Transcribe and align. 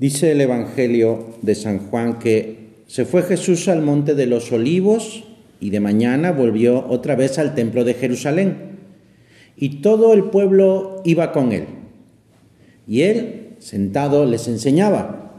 Dice 0.00 0.32
el 0.32 0.40
Evangelio 0.40 1.26
de 1.42 1.54
San 1.54 1.90
Juan 1.90 2.18
que 2.18 2.70
se 2.86 3.04
fue 3.04 3.22
Jesús 3.22 3.68
al 3.68 3.82
monte 3.82 4.14
de 4.14 4.24
los 4.24 4.50
olivos 4.50 5.24
y 5.60 5.68
de 5.68 5.80
mañana 5.80 6.32
volvió 6.32 6.86
otra 6.88 7.16
vez 7.16 7.38
al 7.38 7.54
templo 7.54 7.84
de 7.84 7.92
Jerusalén. 7.92 8.78
Y 9.58 9.82
todo 9.82 10.14
el 10.14 10.24
pueblo 10.24 11.02
iba 11.04 11.32
con 11.32 11.52
él. 11.52 11.66
Y 12.88 13.02
él, 13.02 13.56
sentado, 13.58 14.24
les 14.24 14.48
enseñaba. 14.48 15.34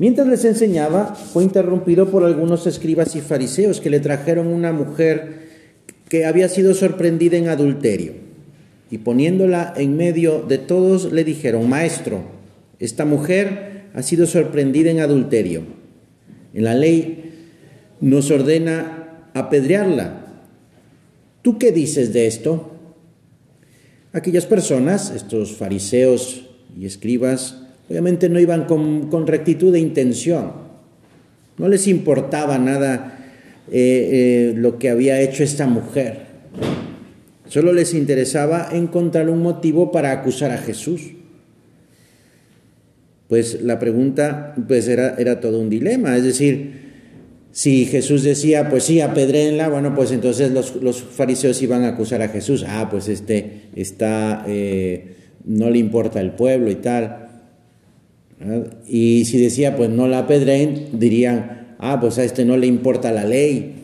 Mientras 0.00 0.26
les 0.26 0.44
enseñaba, 0.44 1.14
fue 1.14 1.44
interrumpido 1.44 2.10
por 2.10 2.24
algunos 2.24 2.66
escribas 2.66 3.14
y 3.14 3.20
fariseos 3.20 3.80
que 3.80 3.88
le 3.90 4.00
trajeron 4.00 4.48
una 4.48 4.72
mujer 4.72 5.46
que 6.08 6.26
había 6.26 6.48
sido 6.48 6.74
sorprendida 6.74 7.36
en 7.36 7.46
adulterio. 7.46 8.14
Y 8.90 8.98
poniéndola 8.98 9.74
en 9.76 9.96
medio 9.96 10.42
de 10.42 10.58
todos, 10.58 11.12
le 11.12 11.22
dijeron, 11.22 11.68
Maestro, 11.68 12.37
esta 12.78 13.04
mujer 13.04 13.88
ha 13.94 14.02
sido 14.02 14.26
sorprendida 14.26 14.90
en 14.90 15.00
adulterio. 15.00 15.62
En 16.54 16.64
la 16.64 16.74
ley 16.74 17.32
nos 18.00 18.30
ordena 18.30 19.30
apedrearla. 19.34 20.26
¿Tú 21.42 21.58
qué 21.58 21.72
dices 21.72 22.12
de 22.12 22.26
esto? 22.26 22.72
Aquellas 24.12 24.46
personas, 24.46 25.10
estos 25.10 25.56
fariseos 25.56 26.48
y 26.78 26.86
escribas, 26.86 27.62
obviamente 27.88 28.28
no 28.28 28.38
iban 28.38 28.64
con, 28.64 29.26
rectitud 29.26 29.72
de 29.72 29.80
intención. 29.80 30.52
No 31.56 31.68
les 31.68 31.88
importaba 31.88 32.58
nada 32.58 33.18
eh, 33.70 34.52
eh, 34.52 34.54
lo 34.56 34.78
que 34.78 34.90
había 34.90 35.20
hecho 35.20 35.42
esta 35.42 35.66
mujer. 35.66 36.28
Solo 37.48 37.72
les 37.72 37.94
interesaba 37.94 38.68
encontrar 38.72 39.28
un 39.28 39.42
motivo 39.42 39.90
para 39.90 40.12
acusar 40.12 40.50
a 40.50 40.58
Jesús 40.58 41.17
pues 43.28 43.62
la 43.62 43.78
pregunta 43.78 44.54
pues 44.66 44.88
era, 44.88 45.14
era 45.18 45.40
todo 45.40 45.60
un 45.60 45.68
dilema. 45.68 46.16
Es 46.16 46.24
decir, 46.24 46.88
si 47.52 47.86
Jesús 47.86 48.22
decía, 48.22 48.70
pues 48.70 48.84
sí, 48.84 49.00
apedréenla, 49.00 49.68
bueno, 49.68 49.94
pues 49.94 50.12
entonces 50.12 50.50
los, 50.52 51.02
fariseos 51.02 51.60
iban 51.60 51.84
a 51.84 51.88
acusar 51.88 52.22
a 52.22 52.28
Jesús. 52.28 52.64
Ah, 52.66 52.88
pues 52.90 53.08
este 53.08 53.62
está, 53.74 54.44
eh, 54.46 55.14
no 55.44 55.68
le 55.68 55.78
importa 55.78 56.20
el 56.20 56.32
pueblo 56.32 56.70
y 56.70 56.76
tal. 56.76 57.28
Y 58.86 59.24
si 59.24 59.38
decía, 59.38 59.76
pues 59.76 59.90
no 59.90 60.06
la 60.06 60.20
apedreen, 60.20 60.88
dirían, 60.92 61.74
ah, 61.78 61.98
pues 62.00 62.18
a 62.18 62.24
este 62.24 62.44
no 62.44 62.56
le 62.56 62.66
importa 62.66 63.12
la 63.12 63.24
ley. 63.24 63.74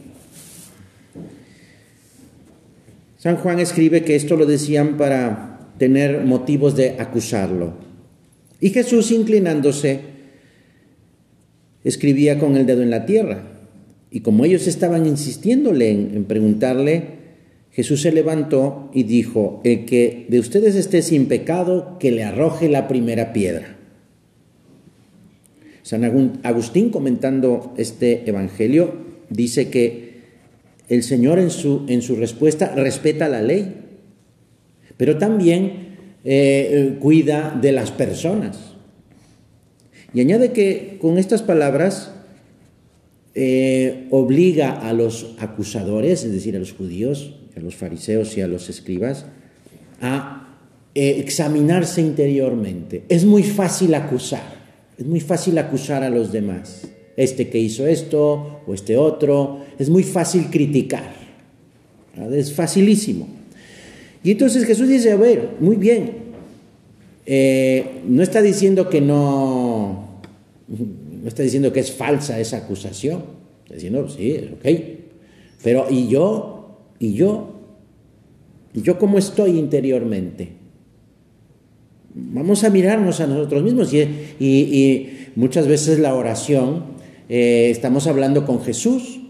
San 3.19 3.36
Juan 3.36 3.58
escribe 3.58 4.05
que 4.05 4.17
esto 4.17 4.36
lo 4.36 4.47
decían 4.47 4.97
para 4.97 5.70
tener 5.79 6.25
motivos 6.25 6.77
de 6.77 6.97
acusarlo. 6.98 7.83
Y 8.60 8.70
Jesús, 8.70 9.10
inclinándose, 9.10 10.00
escribía 11.84 12.38
con 12.38 12.56
el 12.56 12.66
dedo 12.66 12.83
en 12.83 12.91
la 12.91 13.06
tierra. 13.06 13.42
Y 14.11 14.20
como 14.20 14.44
ellos 14.44 14.66
estaban 14.66 15.06
insistiéndole 15.06 15.91
en, 15.91 16.24
preguntarle, 16.24 17.24
Jesús 17.72 18.02
se 18.02 18.12
levantó 18.12 18.91
y 18.94 19.02
dijo, 19.02 19.61
el 19.64 19.84
que 19.84 20.27
de 20.28 20.38
ustedes 20.38 20.77
esté 20.77 21.02
sin 21.02 21.27
pecado, 21.27 21.98
que 21.98 22.12
le 22.12 22.24
arroje 22.24 22.69
la 22.69 22.86
primera 22.86 23.33
piedra. 23.33 23.77
San 25.83 26.05
Agustín 26.44 26.91
comentando 26.91 27.74
este 27.77 28.28
Evangelio 28.28 28.94
dice 29.28 29.68
que 29.68 30.14
el 30.89 31.02
Señor 31.02 31.39
en 31.39 31.50
su, 31.50 31.84
en 31.89 32.00
su 32.00 32.16
respuesta 32.16 32.74
respeta 32.74 33.28
la 33.28 33.42
ley, 33.42 33.74
pero 34.96 35.18
también 35.18 35.83
eh, 36.27 36.70
eh, 36.72 36.98
cuida 37.00 37.55
de 37.61 37.70
las 37.70 37.91
personas. 37.91 38.56
Y 40.14 40.22
añade 40.22 40.53
que 40.53 40.97
con 40.98 41.19
estas 41.19 41.42
palabras 41.42 42.12
eh, 43.34 44.06
obliga 44.11 44.89
a 44.89 44.95
los 44.95 45.34
acusadores, 45.39 46.24
es 46.24 46.33
decir, 46.33 46.57
a 46.57 46.61
los 46.61 46.73
judíos, 46.73 47.35
a 47.55 47.61
los 47.61 47.74
fariseos 47.74 48.39
y 48.39 48.40
a 48.40 48.48
los 48.48 48.70
escribas, 48.70 49.27
a 50.01 50.57
examinarse 50.95 52.01
interiormente. 52.01 53.05
Es 53.11 53.27
muy 53.27 53.42
fácil 53.42 53.95
acusar, 53.95 54.55
es 54.96 55.05
muy 55.05 55.20
fácil 55.20 55.58
acusar 55.58 56.05
a 56.05 56.08
los 56.08 56.33
demás. 56.33 56.89
Este 57.18 57.48
que 57.51 57.58
hizo 57.58 57.86
esto 57.86 58.62
o 58.67 58.73
este 58.73 58.96
otro, 58.96 59.61
es 59.79 59.91
muy 59.91 60.05
fácil 60.05 60.46
criticar, 60.51 61.12
es 62.33 62.52
facilísimo. 62.55 63.43
Y 64.24 64.33
entonces 64.33 64.64
Jesús 64.64 64.89
dice, 64.89 65.12
a 65.12 65.17
ver, 65.17 65.51
muy 65.61 65.77
bien, 65.77 66.12
eh, 67.27 68.01
no 68.08 68.23
está 68.23 68.40
diciendo 68.40 68.89
que 68.89 69.02
no, 69.02 70.18
no 70.67 71.29
está 71.29 71.42
diciendo 71.42 71.73
que 71.74 71.80
es 71.80 71.92
falsa 71.92 72.40
esa 72.40 72.57
acusación, 72.57 73.23
está 73.64 73.74
diciendo, 73.74 74.08
sí, 74.08 74.33
es 74.33 74.52
ok, 74.52 74.85
pero 75.62 75.86
¿y 75.90 76.08
yo? 76.08 76.79
¿Y 76.98 77.12
yo? 77.12 77.51
¿Y 78.73 78.80
yo 78.80 78.98
cómo 78.98 79.18
estoy 79.18 79.58
interiormente? 79.58 80.52
Vamos 82.14 82.64
a 82.64 82.70
mirarnos 82.70 83.20
a 83.20 83.27
nosotros 83.27 83.62
mismos 83.62 83.92
y, 83.92 85.11
muchas 85.36 85.67
veces 85.67 85.98
la 85.98 86.14
oración, 86.14 86.85
eh, 87.29 87.68
estamos 87.70 88.06
hablando 88.06 88.46
con 88.46 88.62
Jesús, 88.62 89.20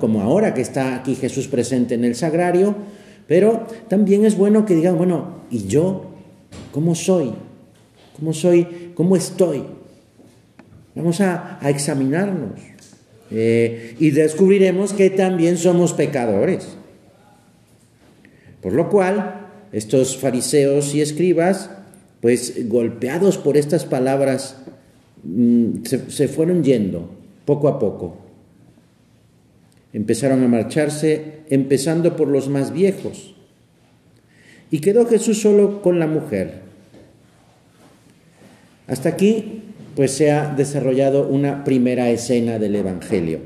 como 0.00 0.20
ahora 0.20 0.52
que 0.52 0.60
está 0.60 0.94
aquí 0.94 1.14
Jesús 1.14 1.46
presente 1.48 1.94
en 1.94 2.04
el 2.04 2.14
sagrario, 2.14 2.74
pero 3.26 3.66
también 3.88 4.24
es 4.24 4.36
bueno 4.36 4.64
que 4.66 4.74
digan, 4.74 4.96
bueno, 4.96 5.40
¿y 5.50 5.66
yo 5.66 6.06
cómo 6.72 6.94
soy? 6.94 7.32
¿Cómo 8.18 8.32
soy? 8.32 8.92
¿Cómo 8.94 9.16
estoy? 9.16 9.64
Vamos 10.94 11.20
a, 11.20 11.58
examinarnos 11.64 12.60
eh, 13.30 13.96
y 13.98 14.10
descubriremos 14.10 14.92
que 14.92 15.10
también 15.10 15.58
somos 15.58 15.92
pecadores. 15.92 16.76
Por 18.62 18.72
lo 18.72 18.88
cual, 18.88 19.48
estos 19.72 20.16
fariseos 20.16 20.94
y 20.94 21.00
escribas, 21.02 21.70
pues 22.20 22.68
golpeados 22.68 23.36
por 23.36 23.56
estas 23.56 23.84
palabras, 23.84 24.56
mm, 25.24 25.84
se 25.84 26.28
fueron 26.28 26.64
yendo 26.64 27.10
poco 27.44 27.68
a 27.68 27.78
poco 27.78 28.25
Empezaron 29.96 30.44
a 30.44 30.46
marcharse, 30.46 31.36
empezando 31.48 32.16
por 32.16 32.28
los 32.28 32.50
más 32.50 32.70
viejos. 32.70 33.34
Y 34.70 34.80
quedó 34.80 35.06
Jesús 35.06 35.40
solo 35.40 35.80
con 35.80 35.98
la 35.98 36.06
mujer. 36.06 36.60
Hasta 38.88 39.08
aquí, 39.08 39.62
pues 39.94 40.10
se 40.10 40.32
ha 40.32 40.54
desarrollado 40.54 41.26
una 41.26 41.64
primera 41.64 42.10
escena 42.10 42.58
del 42.58 42.76
Evangelio, 42.76 43.38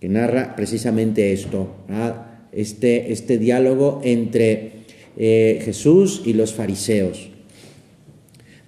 que 0.00 0.08
narra 0.08 0.54
precisamente 0.54 1.32
esto, 1.32 1.74
este, 2.52 3.10
este, 3.10 3.36
diálogo 3.36 4.02
entre 4.04 4.84
eh, 5.16 5.60
Jesús 5.64 6.22
y 6.24 6.34
los 6.34 6.54
fariseos. 6.54 7.28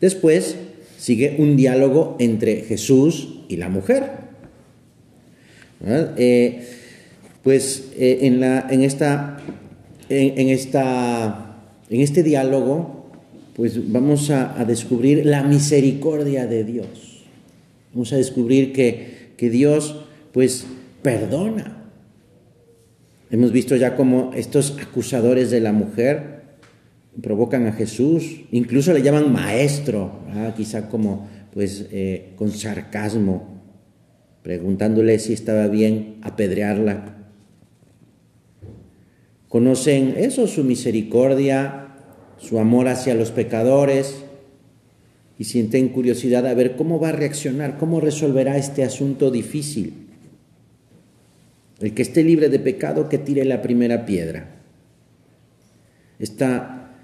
Después 0.01 0.57
sigue 0.99 1.37
un 1.39 1.57
diálogo 1.57 2.17
entre 2.19 2.63
Jesús 2.63 3.45
y 3.47 3.59
la 3.59 3.69
mujer. 3.69 4.22
Eh, 5.85 6.69
pues 7.43 7.93
eh, 7.97 8.21
en, 8.23 8.41
la, 8.41 8.67
en, 8.71 8.83
esta, 8.83 9.39
en, 10.09 10.49
esta, 10.49 11.57
en 11.91 12.01
este 12.01 12.23
diálogo, 12.23 13.11
pues 13.55 13.91
vamos 13.93 14.31
a, 14.31 14.65
descubrir 14.65 15.27
la 15.27 15.43
misericordia 15.43 16.47
de 16.47 16.65
Dios. 16.65 17.25
Vamos 17.93 18.13
a 18.13 18.17
descubrir 18.17 18.73
que, 18.73 19.33
que 19.37 19.51
Dios, 19.51 20.05
pues, 20.33 20.67
perdona. 21.03 21.79
Hemos 23.31 23.51
visto 23.51 23.77
ya 23.77 23.97
cómo 23.97 24.31
estos 24.35 24.77
acusadores 24.81 25.51
de 25.51 25.61
la 25.61 25.73
mujer 25.73 26.43
provocan 27.21 27.67
a 27.67 27.73
Jesús, 27.73 28.43
incluso 28.53 28.93
le 28.93 29.03
llaman 29.03 29.33
maestro, 29.33 30.21
quizá 30.57 30.89
como 30.89 31.29
pues 31.53 31.87
eh, 31.91 32.33
con 32.37 32.51
sarcasmo 32.51 33.52
preguntándole 34.43 35.19
si 35.19 35.33
estaba 35.33 35.69
bien 35.69 36.17
apedrearla. 36.23 37.17
Conocen 39.49 40.15
eso, 40.17 40.47
su 40.47 40.65
misericordia, 40.65 41.89
su 42.39 42.59
amor 42.59 42.89
hacia 42.89 43.15
los 43.15 43.31
pecadores 43.31 44.25
y 45.39 45.45
sienten 45.45 45.91
curiosidad 45.91 46.47
a 46.47 46.55
ver 46.55 46.77
cómo 46.77 46.99
va 46.99 47.11
a 47.11 47.13
reaccionar, 47.13 47.79
cómo 47.79 48.01
resolverá 48.01 48.57
este 48.57 48.83
asunto 48.83 49.31
difícil. 49.31 50.09
El 51.81 51.95
que 51.95 52.03
esté 52.03 52.23
libre 52.23 52.49
de 52.49 52.59
pecado, 52.59 53.09
que 53.09 53.19
tire 53.19 53.45
la 53.45 53.61
primera 53.61 54.07
piedra. 54.07 54.63
Esta, 56.19 56.95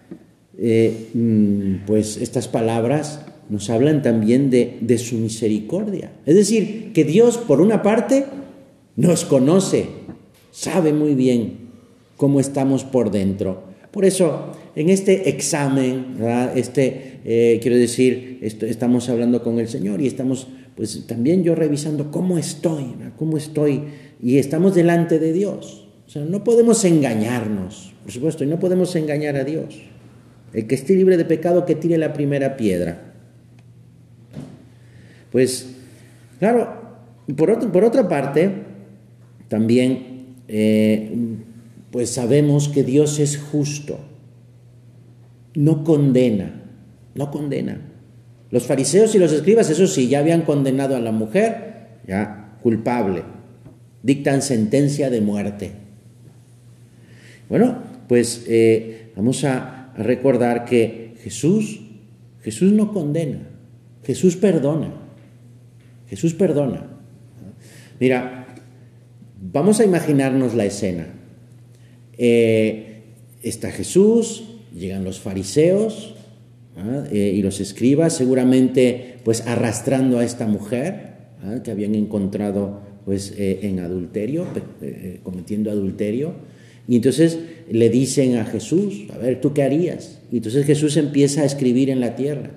eh, 0.56 1.08
mm, 1.14 1.86
pues 1.86 2.16
estas 2.16 2.46
palabras 2.46 3.20
nos 3.48 3.70
hablan 3.70 4.02
también 4.02 4.50
de, 4.50 4.98
su 4.98 5.16
misericordia. 5.16 6.12
Es 6.26 6.34
decir, 6.34 6.92
que 6.92 7.04
Dios, 7.04 7.38
por 7.38 7.60
una 7.60 7.82
parte, 7.82 8.26
nos 8.96 9.24
conoce, 9.24 9.86
sabe 10.50 10.92
muy 10.92 11.14
bien 11.14 11.68
cómo 12.16 12.40
estamos 12.40 12.84
por 12.84 13.10
dentro. 13.10 13.64
Por 13.90 14.04
eso, 14.04 14.52
en 14.76 14.90
este 14.90 15.30
examen, 15.30 16.16
este, 16.54 17.20
eh, 17.24 17.58
quiero 17.62 17.76
decir, 17.76 18.38
estamos 18.42 19.08
hablando 19.08 19.42
con 19.42 19.58
el 19.58 19.68
Señor 19.68 20.02
y 20.02 20.06
estamos, 20.06 20.46
pues 20.76 21.06
también 21.06 21.42
yo 21.42 21.54
revisando 21.54 22.10
cómo 22.10 22.36
estoy, 22.36 22.94
cómo 23.16 23.38
estoy, 23.38 23.84
y 24.22 24.38
estamos 24.38 24.74
delante 24.74 25.18
de 25.18 25.32
Dios. 25.32 25.88
O 26.06 26.10
sea, 26.10 26.24
no 26.24 26.44
podemos 26.44 26.84
engañarnos, 26.84 27.92
por 28.02 28.12
supuesto, 28.12 28.44
y 28.44 28.46
no 28.46 28.58
podemos 28.58 28.94
engañar 28.96 29.36
a 29.36 29.44
Dios. 29.44 29.80
El 30.52 30.66
que 30.66 30.74
esté 30.74 30.94
libre 30.94 31.16
de 31.16 31.24
pecado, 31.24 31.66
que 31.66 31.74
tire 31.74 31.98
la 31.98 32.12
primera 32.12 32.56
piedra. 32.56 33.07
Pues, 35.30 35.74
claro, 36.38 36.78
por, 37.36 37.50
otra 37.84 38.08
parte, 38.08 38.50
también, 39.48 40.36
eh, 40.48 41.12
pues 41.90 42.10
sabemos 42.10 42.68
que 42.68 42.84
Dios 42.84 43.18
es 43.18 43.38
justo, 43.38 43.98
no 45.54 45.84
condena, 45.84 46.62
no 47.14 47.30
condena. 47.30 47.80
Los 48.50 48.66
fariseos 48.66 49.14
y 49.14 49.18
los 49.18 49.32
escribas, 49.32 49.68
eso 49.68 49.86
sí, 49.86 50.08
ya 50.08 50.20
habían 50.20 50.42
condenado 50.42 50.96
a 50.96 51.00
la 51.00 51.12
mujer, 51.12 51.98
ya 52.06 52.56
culpable, 52.62 53.22
dictan 54.02 54.40
sentencia 54.40 55.10
de 55.10 55.20
muerte. 55.20 55.72
Bueno, 57.48 57.82
pues 58.08 58.44
eh, 58.48 59.12
vamos 59.16 59.44
a 59.44 59.92
recordar 59.96 60.64
que 60.64 61.14
Jesús, 61.22 61.80
Jesús 62.42 62.72
no 62.72 62.92
condena, 62.92 63.40
Jesús 64.04 64.36
perdona, 64.36 65.07
Jesús 66.08 66.34
perdona. 66.34 66.86
Mira, 68.00 68.46
vamos 69.40 69.80
a 69.80 69.84
imaginarnos 69.84 70.54
la 70.54 70.64
escena. 70.64 71.06
Eh, 72.16 73.02
está 73.42 73.70
Jesús, 73.70 74.44
llegan 74.74 75.04
los 75.04 75.20
fariseos 75.20 76.14
¿ah? 76.76 77.04
eh, 77.12 77.32
y 77.34 77.42
los 77.42 77.60
escribas, 77.60 78.16
seguramente 78.16 79.16
pues 79.24 79.46
arrastrando 79.46 80.18
a 80.18 80.24
esta 80.24 80.46
mujer 80.46 81.16
¿ah? 81.42 81.62
que 81.62 81.70
habían 81.70 81.94
encontrado 81.94 82.80
pues 83.04 83.32
en 83.38 83.80
adulterio, 83.80 84.46
cometiendo 85.22 85.70
adulterio. 85.70 86.34
Y 86.86 86.96
entonces 86.96 87.38
le 87.70 87.88
dicen 87.88 88.36
a 88.36 88.44
Jesús, 88.44 89.06
a 89.14 89.16
ver, 89.16 89.40
¿tú 89.40 89.54
qué 89.54 89.62
harías? 89.62 90.18
Y 90.30 90.38
entonces 90.38 90.66
Jesús 90.66 90.98
empieza 90.98 91.40
a 91.40 91.44
escribir 91.46 91.88
en 91.88 92.00
la 92.00 92.16
tierra. 92.16 92.50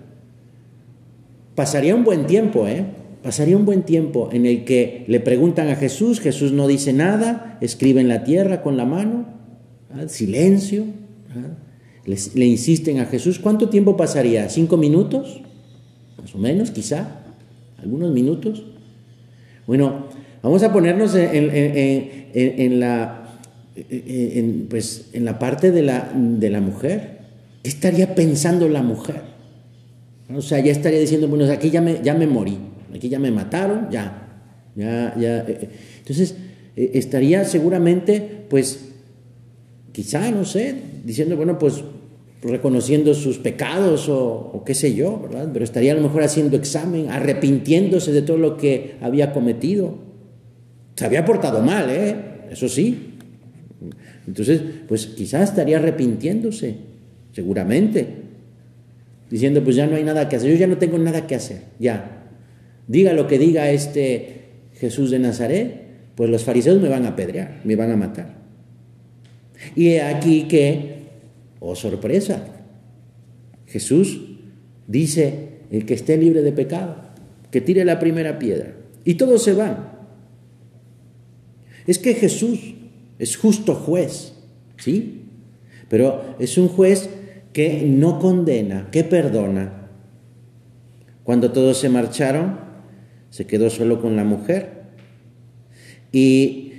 Pasaría 1.55 1.95
un 1.95 2.03
buen 2.03 2.27
tiempo, 2.27 2.67
¿eh? 2.67 2.85
Pasaría 3.23 3.55
un 3.55 3.65
buen 3.65 3.83
tiempo 3.83 4.29
en 4.31 4.45
el 4.45 4.65
que 4.65 5.05
le 5.07 5.19
preguntan 5.19 5.69
a 5.69 5.75
Jesús, 5.75 6.19
Jesús 6.19 6.51
no 6.51 6.67
dice 6.67 6.91
nada, 6.93 7.57
escribe 7.61 8.01
en 8.01 8.07
la 8.07 8.23
tierra 8.23 8.61
con 8.61 8.77
la 8.77 8.85
mano, 8.85 9.25
silencio. 10.07 10.85
le 12.05 12.45
insisten 12.45 12.99
a 12.99 13.05
Jesús, 13.05 13.39
¿cuánto 13.39 13.69
tiempo 13.69 13.95
pasaría? 13.95 14.49
¿Cinco 14.49 14.77
minutos? 14.77 15.41
Más 16.19 16.33
o 16.33 16.39
menos, 16.39 16.71
quizá, 16.71 17.23
algunos 17.77 18.11
minutos. 18.11 18.65
Bueno, 19.67 20.07
vamos 20.41 20.63
a 20.63 20.73
ponernos 20.73 21.13
en 21.15 22.79
la 22.79 23.21
en, 23.75 24.67
pues, 24.69 25.09
en 25.13 25.25
la 25.25 25.39
parte 25.39 25.71
de 25.71 25.81
la, 25.81 26.11
de 26.15 26.49
la 26.49 26.61
mujer. 26.61 27.19
¿Qué 27.63 27.69
estaría 27.69 28.15
pensando 28.15 28.67
la 28.67 28.83
mujer? 28.83 29.21
O 30.35 30.41
sea, 30.41 30.59
ya 30.59 30.71
estaría 30.71 30.99
diciendo, 30.99 31.27
bueno, 31.27 31.51
aquí 31.51 31.69
ya 31.69 31.81
me, 31.81 32.01
ya 32.03 32.13
me 32.13 32.27
morí, 32.27 32.57
aquí 32.93 33.09
ya 33.09 33.19
me 33.19 33.31
mataron, 33.31 33.89
ya, 33.89 34.43
ya, 34.75 35.15
ya. 35.17 35.39
Eh, 35.47 35.69
entonces, 35.99 36.35
estaría 36.75 37.45
seguramente, 37.45 38.45
pues, 38.49 38.89
quizá, 39.91 40.31
no 40.31 40.45
sé, 40.45 40.75
diciendo, 41.03 41.35
bueno, 41.35 41.57
pues 41.59 41.83
reconociendo 42.43 43.13
sus 43.13 43.37
pecados 43.37 44.09
o, 44.09 44.51
o, 44.53 44.63
qué 44.63 44.73
sé 44.73 44.95
yo, 44.95 45.19
¿verdad? 45.19 45.49
Pero 45.53 45.63
estaría 45.63 45.91
a 45.91 45.95
lo 45.95 46.01
mejor 46.01 46.23
haciendo 46.23 46.57
examen, 46.57 47.09
arrepintiéndose 47.09 48.11
de 48.11 48.23
todo 48.23 48.37
lo 48.37 48.57
que 48.57 48.95
había 49.01 49.31
cometido. 49.31 49.95
Se 50.95 51.05
había 51.05 51.23
portado 51.23 51.61
mal, 51.61 51.89
¿eh? 51.89 52.15
Eso 52.49 52.67
sí, 52.67 53.11
entonces, 54.27 54.61
pues 54.87 55.07
quizás 55.07 55.49
estaría 55.49 55.77
arrepintiéndose, 55.77 56.75
seguramente, 57.33 58.07
diciendo, 59.29 59.63
pues 59.63 59.75
ya 59.75 59.87
no 59.87 59.95
hay 59.95 60.03
nada 60.03 60.29
que 60.29 60.35
hacer, 60.35 60.51
yo 60.51 60.57
ya 60.57 60.67
no 60.67 60.77
tengo 60.77 60.97
nada 60.97 61.25
que 61.25 61.35
hacer, 61.35 61.63
ya. 61.79 62.20
Diga 62.91 63.13
lo 63.13 63.25
que 63.25 63.39
diga 63.39 63.71
este 63.71 64.41
Jesús 64.73 65.11
de 65.11 65.19
Nazaret, 65.19 65.81
pues 66.13 66.29
los 66.29 66.43
fariseos 66.43 66.81
me 66.81 66.89
van 66.89 67.05
a 67.05 67.09
apedrear, 67.09 67.61
me 67.63 67.77
van 67.77 67.89
a 67.89 67.95
matar. 67.95 68.35
Y 69.77 69.95
aquí 69.95 70.43
que, 70.49 70.95
oh 71.61 71.73
sorpresa, 71.73 72.45
Jesús 73.65 74.19
dice, 74.87 75.61
el 75.71 75.85
que 75.85 75.93
esté 75.93 76.17
libre 76.17 76.41
de 76.41 76.51
pecado, 76.51 76.97
que 77.49 77.61
tire 77.61 77.85
la 77.85 77.97
primera 77.97 78.37
piedra. 78.37 78.73
Y 79.05 79.13
todos 79.13 79.41
se 79.41 79.53
van. 79.53 79.89
Es 81.87 81.97
que 81.97 82.13
Jesús 82.13 82.75
es 83.19 83.37
justo 83.37 83.73
juez, 83.73 84.33
¿sí? 84.75 85.21
Pero 85.87 86.35
es 86.39 86.57
un 86.57 86.67
juez 86.67 87.09
que 87.53 87.83
no 87.83 88.19
condena, 88.19 88.89
que 88.91 89.05
perdona. 89.05 89.87
Cuando 91.23 91.53
todos 91.53 91.77
se 91.77 91.87
marcharon, 91.87 92.70
se 93.31 93.47
quedó 93.47 93.71
solo 93.71 93.99
con 93.99 94.15
la 94.15 94.23
mujer. 94.23 94.83
Y, 96.11 96.73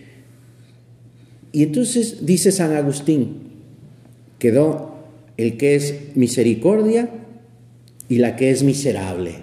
y 1.50 1.64
entonces 1.64 2.25
dice 2.25 2.52
San 2.52 2.72
Agustín, 2.76 3.38
quedó 4.38 4.94
el 5.37 5.56
que 5.56 5.75
es 5.75 6.14
misericordia 6.14 7.10
y 8.08 8.19
la 8.19 8.37
que 8.37 8.50
es 8.50 8.62
miserable. 8.62 9.37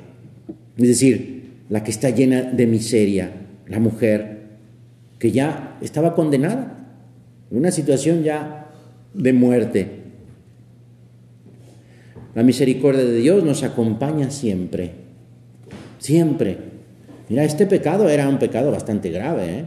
Es 0.77 0.87
decir, 0.87 1.39
la 1.69 1.83
que 1.83 1.91
está 1.91 2.09
llena 2.11 2.43
de 2.43 2.67
miseria, 2.67 3.31
la 3.67 3.79
mujer, 3.79 4.39
que 5.17 5.31
ya 5.31 5.77
estaba 5.81 6.15
condenada 6.15 6.79
una 7.51 7.71
situación 7.71 8.23
ya 8.23 8.71
de 9.13 9.33
muerte. 9.33 9.87
La 12.35 12.43
misericordia 12.43 13.03
de 13.03 13.15
Dios 13.17 13.43
nos 13.43 13.63
acompaña 13.63 14.29
siempre, 14.29 14.91
siempre. 15.97 16.68
Mira, 17.29 17.43
este 17.43 17.67
pecado 17.67 18.09
era 18.09 18.27
un 18.27 18.39
pecado 18.39 18.71
bastante 18.71 19.11
grave, 19.11 19.59
¿eh? 19.59 19.65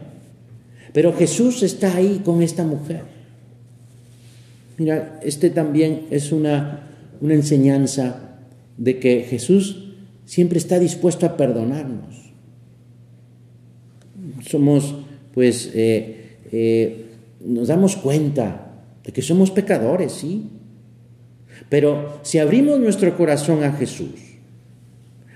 pero 0.92 1.12
Jesús 1.12 1.62
está 1.62 1.96
ahí 1.96 2.20
con 2.24 2.42
esta 2.42 2.64
mujer. 2.64 3.02
Mira, 4.78 5.20
este 5.22 5.48
también 5.48 6.06
es 6.10 6.32
una, 6.32 6.88
una 7.20 7.34
enseñanza 7.34 8.36
de 8.76 8.98
que 8.98 9.22
Jesús 9.22 9.94
siempre 10.24 10.58
está 10.58 10.78
dispuesto 10.78 11.24
a 11.24 11.36
perdonarnos. 11.36 12.32
Somos, 14.48 14.96
pues, 15.32 15.70
eh, 15.74 16.36
eh, 16.50 17.06
nos 17.44 17.68
damos 17.68 17.96
cuenta 17.96 18.72
de 19.04 19.12
que 19.12 19.22
somos 19.22 19.50
pecadores, 19.50 20.12
sí. 20.12 20.48
Pero 21.68 22.18
si 22.22 22.38
abrimos 22.38 22.80
nuestro 22.80 23.16
corazón 23.16 23.62
a 23.62 23.72
Jesús, 23.72 24.10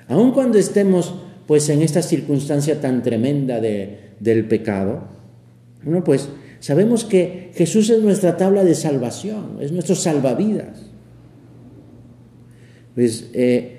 aun 0.08 0.32
cuando 0.32 0.58
estemos 0.58 1.14
pues 1.46 1.68
en 1.68 1.82
esta 1.82 2.02
circunstancia 2.02 2.80
tan 2.80 3.02
tremenda 3.02 3.60
de, 3.60 4.12
del 4.20 4.46
pecado, 4.46 5.08
pues 6.04 6.28
sabemos 6.60 7.04
que 7.04 7.52
Jesús 7.54 7.90
es 7.90 8.02
nuestra 8.02 8.36
tabla 8.36 8.64
de 8.64 8.74
salvación, 8.74 9.58
es 9.60 9.70
nuestro 9.72 9.94
salvavidas. 9.94 10.90
Pues 12.94 13.30
eh, 13.34 13.78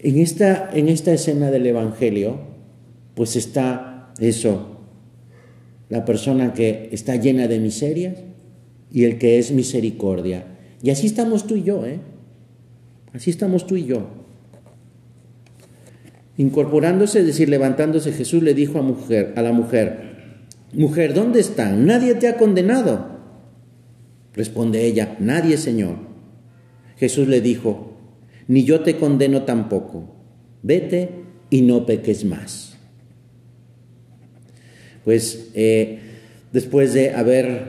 en, 0.00 0.18
esta, 0.18 0.70
en 0.72 0.88
esta 0.88 1.12
escena 1.12 1.50
del 1.50 1.66
Evangelio, 1.66 2.40
pues 3.14 3.36
está 3.36 4.12
eso, 4.18 4.80
la 5.88 6.04
persona 6.04 6.52
que 6.52 6.90
está 6.92 7.16
llena 7.16 7.48
de 7.48 7.60
miserias 7.60 8.16
y 8.92 9.04
el 9.04 9.18
que 9.18 9.38
es 9.38 9.52
misericordia. 9.52 10.44
Y 10.82 10.90
así 10.90 11.06
estamos 11.06 11.46
tú 11.46 11.56
y 11.56 11.62
yo, 11.62 11.86
¿eh? 11.86 12.00
Así 13.12 13.30
estamos 13.30 13.66
tú 13.66 13.76
y 13.76 13.86
yo. 13.86 14.25
Incorporándose, 16.38 17.20
es 17.20 17.26
decir, 17.26 17.48
levantándose, 17.48 18.12
Jesús 18.12 18.42
le 18.42 18.54
dijo 18.54 18.78
a, 18.78 18.82
mujer, 18.82 19.32
a 19.36 19.42
la 19.42 19.52
mujer, 19.52 20.16
mujer, 20.72 21.14
¿dónde 21.14 21.40
están? 21.40 21.86
Nadie 21.86 22.14
te 22.14 22.28
ha 22.28 22.36
condenado. 22.36 23.16
Responde 24.34 24.84
ella, 24.84 25.16
nadie, 25.18 25.56
Señor. 25.56 25.96
Jesús 26.98 27.28
le 27.28 27.40
dijo, 27.40 27.96
ni 28.48 28.64
yo 28.64 28.80
te 28.80 28.96
condeno 28.96 29.42
tampoco. 29.42 30.14
Vete 30.62 31.10
y 31.48 31.62
no 31.62 31.86
peques 31.86 32.24
más 32.24 32.76
pues 35.06 35.50
eh, 35.54 36.00
después 36.52 36.92
de 36.92 37.12
haber, 37.12 37.62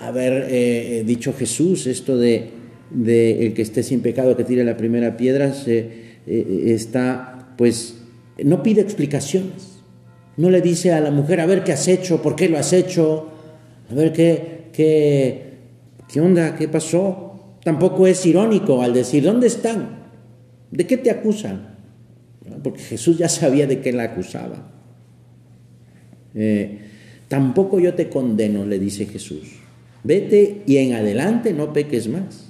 haber 0.00 0.48
eh, 0.50 1.04
dicho 1.06 1.32
Jesús 1.32 1.86
esto 1.86 2.18
de, 2.18 2.50
el 2.92 3.54
que 3.54 3.62
esté 3.62 3.84
sin 3.84 4.00
pecado 4.00 4.36
que 4.36 4.42
tire 4.42 4.64
la 4.64 4.76
primera 4.76 5.16
piedra, 5.16 5.54
se, 5.54 5.78
eh, 6.26 6.64
está, 6.74 7.45
pues, 7.56 7.98
no 8.42 8.62
pide 8.62 8.80
explicaciones. 8.80 9.78
No 10.36 10.50
le 10.50 10.60
dice 10.60 10.92
a 10.92 11.00
la 11.00 11.10
mujer, 11.10 11.40
a 11.40 11.46
ver 11.46 11.64
qué 11.64 11.72
has 11.72 11.88
hecho, 11.88 12.20
por 12.20 12.36
qué 12.36 12.48
lo 12.48 12.58
has 12.58 12.72
hecho, 12.72 13.28
a 13.90 13.94
ver 13.94 14.12
qué, 14.12 14.68
qué, 14.72 15.54
¿qué 16.12 16.20
onda? 16.20 16.56
¿Qué 16.56 16.68
pasó? 16.68 17.56
Tampoco 17.64 18.06
es 18.06 18.24
irónico 18.26 18.82
al 18.82 18.92
decir, 18.92 19.24
¿dónde 19.24 19.46
están? 19.46 20.04
¿De 20.70 20.86
qué 20.86 20.98
te 20.98 21.10
acusan? 21.10 21.76
Porque 22.62 22.80
Jesús 22.80 23.18
ya 23.18 23.28
sabía 23.28 23.66
de 23.66 23.80
qué 23.80 23.92
la 23.92 24.04
acusaba. 24.04 24.70
Eh, 26.34 26.78
tampoco 27.28 27.80
yo 27.80 27.94
te 27.94 28.08
condeno, 28.08 28.66
le 28.66 28.78
dice 28.78 29.06
Jesús. 29.06 29.48
Vete 30.04 30.62
y 30.66 30.76
en 30.76 30.92
adelante 30.92 31.52
no 31.52 31.72
peques 31.72 32.08
más. 32.08 32.45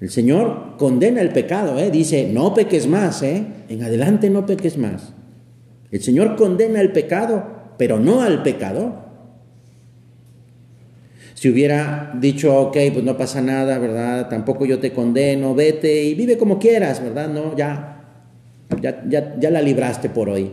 El 0.00 0.10
Señor 0.10 0.76
condena 0.78 1.20
el 1.20 1.30
pecado, 1.30 1.78
¿eh? 1.78 1.90
dice, 1.90 2.30
no 2.32 2.54
peques 2.54 2.86
más, 2.86 3.22
¿eh? 3.22 3.44
en 3.68 3.82
adelante 3.82 4.30
no 4.30 4.46
peques 4.46 4.78
más. 4.78 5.12
El 5.90 6.02
Señor 6.02 6.36
condena 6.36 6.80
el 6.80 6.92
pecado, 6.92 7.74
pero 7.78 7.98
no 7.98 8.22
al 8.22 8.42
pecador. 8.42 9.08
Si 11.34 11.48
hubiera 11.48 12.12
dicho, 12.20 12.56
ok, 12.60 12.76
pues 12.92 13.04
no 13.04 13.16
pasa 13.16 13.40
nada, 13.40 13.78
¿verdad? 13.78 14.28
Tampoco 14.28 14.66
yo 14.66 14.78
te 14.78 14.92
condeno, 14.92 15.54
vete 15.54 16.04
y 16.04 16.14
vive 16.14 16.36
como 16.36 16.58
quieras, 16.58 17.02
¿verdad? 17.02 17.28
No, 17.28 17.56
ya, 17.56 18.02
ya, 18.80 19.04
ya, 19.08 19.36
ya 19.38 19.50
la 19.50 19.62
libraste 19.62 20.10
por 20.10 20.28
hoy. 20.28 20.50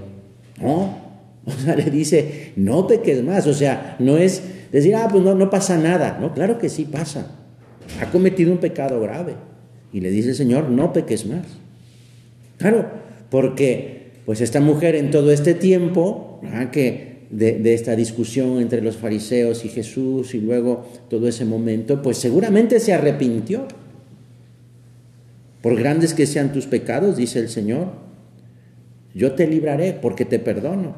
No, 0.62 0.98
o 1.46 1.52
sea, 1.52 1.76
le 1.76 1.90
dice, 1.92 2.54
no 2.56 2.88
peques 2.88 3.24
más, 3.24 3.46
o 3.46 3.54
sea, 3.54 3.96
no 4.00 4.18
es 4.18 4.42
decir, 4.72 4.96
ah, 4.96 5.08
pues 5.12 5.24
no, 5.24 5.36
no 5.36 5.50
pasa 5.50 5.78
nada. 5.78 6.18
No, 6.20 6.34
claro 6.34 6.58
que 6.58 6.70
sí 6.70 6.86
pasa. 6.86 7.45
Ha 8.02 8.12
cometido 8.12 8.52
un 8.52 8.58
pecado 8.58 9.00
grave. 9.02 9.36
Y 9.92 10.02
le 10.02 10.12
dice 10.12 10.30
el 10.30 10.36
Señor, 10.36 10.70
no 10.70 10.92
peques 10.94 11.26
más. 11.26 11.46
Claro, 12.58 12.90
porque 13.30 14.12
pues 14.26 14.42
esta 14.42 14.60
mujer 14.60 14.96
en 14.96 15.12
todo 15.12 15.32
este 15.32 15.54
tiempo, 15.54 16.42
que 16.72 17.16
de, 17.30 17.74
esta 17.74 17.96
discusión 17.96 18.60
entre 18.60 18.82
los 18.82 18.98
fariseos 18.98 19.66
y 19.66 19.70
Jesús 19.70 20.34
y 20.34 20.40
luego 20.40 20.86
todo 21.10 21.28
ese 21.28 21.46
momento, 21.46 22.02
pues 22.02 22.18
seguramente 22.18 22.80
se 22.80 22.94
arrepintió. 22.94 23.68
Por 25.62 25.76
grandes 25.76 26.14
que 26.14 26.28
sean 26.28 26.54
tus 26.54 26.66
pecados, 26.68 27.18
dice 27.18 27.40
el 27.40 27.50
Señor, 27.50 27.88
yo 29.14 29.34
te 29.34 29.48
libraré 29.48 29.94
porque 29.94 30.26
te 30.26 30.40
perdono. 30.40 30.96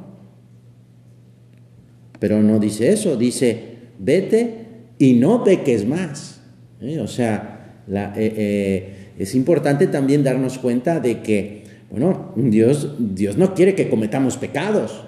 Pero 2.20 2.42
no 2.42 2.60
dice 2.60 2.92
eso, 2.92 3.16
dice, 3.16 3.78
vete 4.00 4.66
y 4.98 5.14
no 5.14 5.44
peques 5.44 5.86
más. 5.86 6.37
¿Eh? 6.82 7.00
O 7.00 7.08
sea, 7.08 7.84
eh, 7.90 8.12
eh, 8.16 8.94
es 9.18 9.36
importante 9.36 9.88
también 9.88 10.24
darnos 10.24 10.58
cuenta 10.58 11.00
de 11.00 11.22
que, 11.22 11.64
bueno, 11.90 12.34
Dios, 12.36 12.96
Dios 13.00 13.38
no 13.38 13.54
quiere 13.54 13.76
que 13.76 13.90
cometamos 13.90 14.38
pecados. 14.38 15.04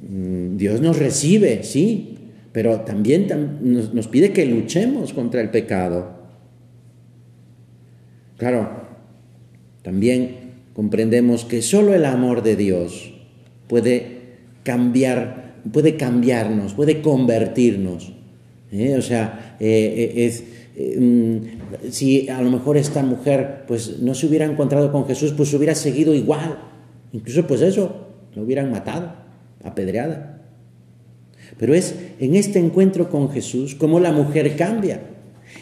Mm, 0.00 0.56
Dios 0.56 0.80
nos 0.80 0.98
recibe, 0.98 1.62
sí, 1.62 2.18
pero 2.52 2.80
también 2.80 3.26
nos 3.92 4.08
pide 4.08 4.32
que 4.32 4.46
luchemos 4.46 5.12
contra 5.12 5.40
el 5.40 5.50
pecado. 5.50 6.22
Claro, 8.36 8.70
también 9.82 10.52
comprendemos 10.72 11.44
que 11.44 11.62
solo 11.62 11.94
el 11.94 12.04
amor 12.04 12.42
de 12.42 12.56
Dios 12.56 13.12
puede 13.66 14.22
cambiar 14.62 15.44
puede 15.72 15.96
cambiarnos, 15.96 16.74
puede 16.74 17.00
convertirnos. 17.00 18.12
¿Eh? 18.80 18.96
O 18.96 19.02
sea, 19.02 19.56
eh, 19.60 20.12
eh, 20.16 20.24
es, 20.26 20.44
mm, 20.98 21.90
si 21.90 22.28
a 22.28 22.42
lo 22.42 22.50
mejor 22.50 22.76
esta 22.76 23.02
mujer 23.02 23.64
pues 23.66 24.00
no 24.00 24.14
se 24.14 24.26
hubiera 24.26 24.44
encontrado 24.44 24.90
con 24.92 25.06
Jesús, 25.06 25.32
pues 25.36 25.52
hubiera 25.54 25.74
seguido 25.74 26.14
igual. 26.14 26.58
Incluso 27.12 27.46
pues 27.46 27.62
eso, 27.62 28.08
lo 28.34 28.42
hubieran 28.42 28.70
matado, 28.70 29.12
apedreada. 29.62 30.42
Pero 31.58 31.74
es 31.74 31.94
en 32.18 32.34
este 32.34 32.58
encuentro 32.58 33.10
con 33.10 33.30
Jesús 33.30 33.74
como 33.74 34.00
la 34.00 34.12
mujer 34.12 34.56
cambia. 34.56 35.00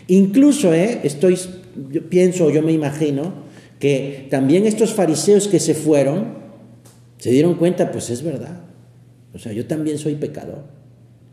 Incluso, 0.06 0.72
estoy, 0.72 1.38
yo 1.90 2.08
pienso, 2.08 2.50
yo 2.50 2.62
me 2.62 2.72
imagino, 2.72 3.42
que 3.78 4.28
también 4.30 4.64
estos 4.64 4.94
fariseos 4.94 5.48
que 5.48 5.60
se 5.60 5.74
fueron, 5.74 6.38
se 7.18 7.30
dieron 7.30 7.56
cuenta, 7.56 7.90
pues 7.90 8.10
es 8.10 8.22
verdad. 8.22 8.60
O 9.34 9.38
sea, 9.38 9.52
yo 9.52 9.66
también 9.66 9.98
soy 9.98 10.14
pecador. 10.14 10.81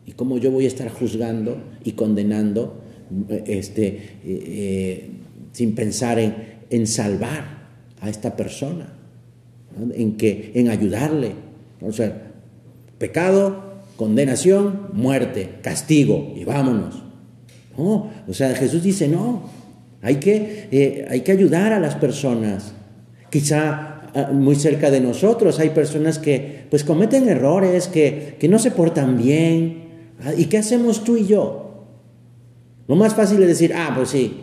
¿Y 0.09 0.13
cómo 0.13 0.39
yo 0.39 0.49
voy 0.49 0.65
a 0.65 0.67
estar 0.67 0.89
juzgando 0.89 1.61
y 1.83 1.91
condenando 1.91 2.81
este, 3.45 3.85
eh, 3.87 4.17
eh, 4.25 5.09
sin 5.51 5.75
pensar 5.75 6.17
en, 6.17 6.87
salvar 6.87 7.67
a 8.01 8.09
esta 8.09 8.35
persona? 8.35 8.91
En, 9.93 10.17
que, 10.17 10.51
en 10.55 10.69
ayudarle. 10.69 11.33
O 11.81 11.91
sea, 11.91 12.31
pecado, 12.97 13.83
condenación, 13.97 14.87
muerte, 14.93 15.57
castigo 15.61 16.33
y 16.35 16.43
vámonos. 16.43 17.03
No, 17.77 18.09
o 18.27 18.33
sea, 18.33 18.55
Jesús 18.55 18.81
dice, 18.81 19.07
no, 19.07 19.43
hay 20.01 20.15
que, 20.15 20.69
eh, 20.71 21.05
hay 21.07 21.21
que 21.21 21.33
ayudar 21.33 21.71
a 21.71 21.79
las 21.79 21.93
personas. 21.93 22.73
Quizá 23.29 23.99
Ah, 24.15 24.29
muy 24.31 24.55
cerca 24.55 24.89
de 24.89 25.01
nosotros. 25.01 25.59
Hay 25.59 25.69
personas 25.69 26.17
que 26.17 26.65
pues 26.69 26.83
cometen 26.83 27.29
errores, 27.29 27.87
que, 27.87 28.37
que 28.39 28.47
no 28.47 28.59
se 28.59 28.71
portan 28.71 29.17
bien. 29.17 29.88
¿Y 30.37 30.45
qué 30.45 30.57
hacemos 30.57 31.03
tú 31.03 31.17
y 31.17 31.25
yo? 31.25 31.85
Lo 32.87 32.95
más 32.95 33.15
fácil 33.15 33.41
es 33.41 33.47
decir, 33.47 33.73
ah, 33.75 33.93
pues 33.95 34.09
sí, 34.09 34.33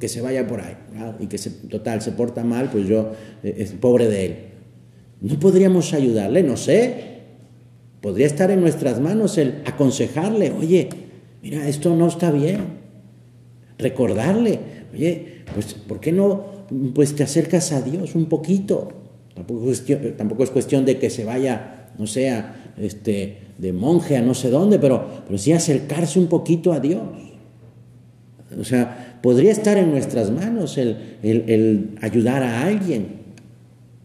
que 0.00 0.08
se 0.08 0.20
vaya 0.20 0.46
por 0.46 0.60
ahí. 0.60 0.76
Y 1.20 1.26
que 1.26 1.38
se, 1.38 1.50
total 1.50 2.00
se 2.02 2.12
porta 2.12 2.42
mal, 2.42 2.70
pues 2.70 2.86
yo, 2.86 3.12
eh, 3.42 3.56
es 3.58 3.72
pobre 3.72 4.08
de 4.08 4.26
él. 4.26 4.36
No 5.20 5.38
podríamos 5.38 5.92
ayudarle, 5.92 6.42
no 6.42 6.56
sé. 6.56 7.12
Podría 8.00 8.26
estar 8.26 8.50
en 8.50 8.60
nuestras 8.60 9.00
manos 9.00 9.38
el 9.38 9.62
aconsejarle, 9.64 10.50
oye, 10.50 10.88
mira, 11.42 11.68
esto 11.68 11.94
no 11.94 12.08
está 12.08 12.32
bien. 12.32 12.60
Recordarle, 13.78 14.58
oye, 14.92 15.44
pues, 15.54 15.74
¿por 15.74 16.00
qué 16.00 16.10
no 16.12 16.50
pues 16.94 17.14
te 17.14 17.22
acercas 17.22 17.70
a 17.72 17.82
Dios 17.82 18.14
un 18.14 18.26
poquito? 18.26 18.88
Tampoco 19.34 20.42
es 20.42 20.50
cuestión, 20.50 20.84
de 20.84 20.98
que 20.98 21.10
se 21.10 21.24
vaya, 21.24 21.90
no 21.98 22.06
sea, 22.06 22.61
este, 22.76 23.38
de 23.58 23.72
monje 23.72 24.16
a 24.16 24.22
no 24.22 24.34
sé 24.34 24.50
dónde, 24.50 24.78
pero, 24.78 25.04
pero 25.26 25.38
sí 25.38 25.52
acercarse 25.52 26.18
un 26.18 26.26
poquito 26.26 26.72
a 26.72 26.80
Dios. 26.80 27.02
O 28.58 28.64
sea, 28.64 29.18
podría 29.22 29.50
estar 29.50 29.76
en 29.78 29.90
nuestras 29.90 30.30
manos 30.30 30.76
el, 30.78 31.18
el 31.22 31.98
ayudar 32.00 32.42
a 32.42 32.64
alguien. 32.64 33.22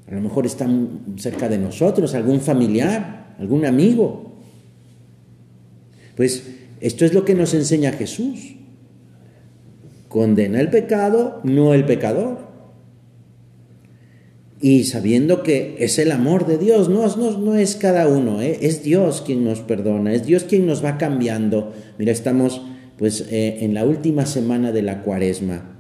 A 0.10 0.16
lo 0.16 0.22
mejor 0.22 0.46
está 0.46 0.68
cerca 1.18 1.50
de 1.50 1.58
nosotros, 1.58 2.14
algún 2.16 2.40
familiar, 2.40 3.36
algún 3.40 3.66
amigo. 3.66 4.32
Pues 6.16 6.48
esto 6.80 7.06
es 7.06 7.14
lo 7.14 7.26
que 7.26 7.36
nos 7.36 7.54
enseña 7.54 7.92
Jesús. 7.92 8.56
Condena 10.08 10.62
el 10.62 10.70
pecado, 10.70 11.42
no 11.44 11.74
el 11.74 11.86
pecador 11.86 12.47
y 14.60 14.86
sabiendo 14.86 15.44
que 15.44 15.76
es 15.80 16.00
el 16.00 16.12
amor 16.12 16.48
de 16.48 16.58
Dios, 16.58 16.90
no, 16.90 17.08
no, 17.16 17.38
no 17.38 17.56
es 17.56 17.76
cada 17.76 18.08
uno, 18.08 18.42
¿eh? 18.42 18.58
es 18.62 18.84
Dios 18.84 19.22
quien 19.26 19.44
nos 19.44 19.60
perdona, 19.60 20.14
es 20.14 20.26
Dios 20.26 20.44
quien 20.44 20.66
nos 20.66 20.84
va 20.84 20.98
cambiando. 20.98 21.74
Mira, 22.00 22.12
estamos 22.12 22.62
pues 22.98 23.26
eh, 23.30 23.60
en 23.62 23.76
la 23.76 23.86
última 23.86 24.26
semana 24.26 24.72
de 24.72 24.82
la 24.82 25.04
cuaresma 25.04 25.78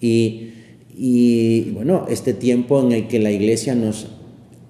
y, 0.00 0.50
y 0.96 1.70
bueno, 1.70 2.06
este 2.08 2.34
tiempo 2.34 2.80
en 2.80 2.92
el 2.92 3.08
que 3.08 3.18
la 3.18 3.32
iglesia 3.32 3.74
nos 3.74 4.06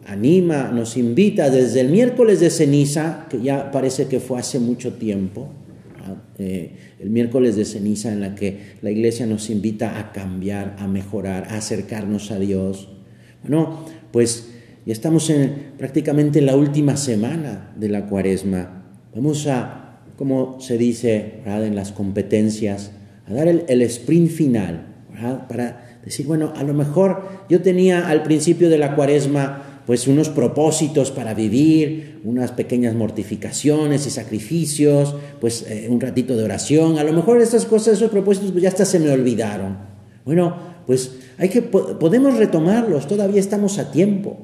anima, 0.06 0.70
nos 0.72 0.96
invita 0.96 1.50
desde 1.50 1.80
el 1.80 1.90
miércoles 1.90 2.40
de 2.40 2.48
ceniza, 2.48 3.26
que 3.28 3.42
ya 3.42 3.70
parece 3.70 4.06
que 4.06 4.20
fue 4.20 4.38
hace 4.38 4.58
mucho 4.58 4.94
tiempo, 4.94 5.48
eh, 6.38 6.70
el 6.98 7.10
miércoles 7.10 7.56
de 7.56 7.64
ceniza 7.64 8.12
en 8.12 8.20
la 8.20 8.34
que 8.34 8.74
la 8.82 8.90
iglesia 8.90 9.26
nos 9.26 9.50
invita 9.50 9.98
a 9.98 10.12
cambiar, 10.12 10.76
a 10.78 10.88
mejorar, 10.88 11.48
a 11.50 11.58
acercarnos 11.58 12.30
a 12.30 12.38
Dios, 12.38 12.88
no, 13.48 13.84
pues 14.12 14.48
ya 14.86 14.92
estamos 14.92 15.30
en 15.30 15.72
prácticamente 15.78 16.40
la 16.40 16.56
última 16.56 16.96
semana 16.96 17.72
de 17.76 17.88
la 17.88 18.06
cuaresma. 18.06 18.84
Vamos 19.14 19.46
a, 19.46 20.00
como 20.16 20.60
se 20.60 20.76
dice 20.76 21.40
en 21.46 21.74
las 21.74 21.92
competencias, 21.92 22.92
a 23.26 23.32
dar 23.32 23.48
el, 23.48 23.82
sprint 23.82 24.30
final, 24.30 24.86
para 25.48 26.00
decir, 26.04 26.26
bueno, 26.26 26.52
a 26.54 26.62
lo 26.62 26.74
mejor 26.74 27.28
yo 27.48 27.62
tenía 27.62 28.08
al 28.08 28.22
principio 28.22 28.68
de 28.68 28.78
la 28.78 28.94
cuaresma 28.94 29.74
pues 29.86 30.08
unos 30.08 30.30
propósitos 30.30 31.10
para 31.10 31.34
vivir, 31.34 32.20
unas 32.24 32.52
pequeñas 32.52 32.94
mortificaciones 32.94 34.06
y 34.06 34.10
sacrificios, 34.10 35.14
pues 35.40 35.66
eh, 35.68 35.88
un 35.90 36.00
ratito 36.00 36.36
de 36.36 36.44
oración. 36.44 36.98
A 36.98 37.04
lo 37.04 37.12
mejor 37.12 37.40
estas 37.40 37.66
cosas, 37.66 37.98
esos 37.98 38.10
propósitos, 38.10 38.50
pues 38.52 38.62
ya 38.62 38.70
hasta 38.70 38.86
se 38.86 38.98
me 38.98 39.10
olvidaron. 39.10 39.76
Bueno, 40.24 40.73
pues 40.86 41.12
hay 41.38 41.48
que, 41.48 41.62
podemos 41.62 42.36
retomarlos, 42.36 43.06
todavía 43.08 43.40
estamos 43.40 43.78
a 43.78 43.90
tiempo. 43.90 44.38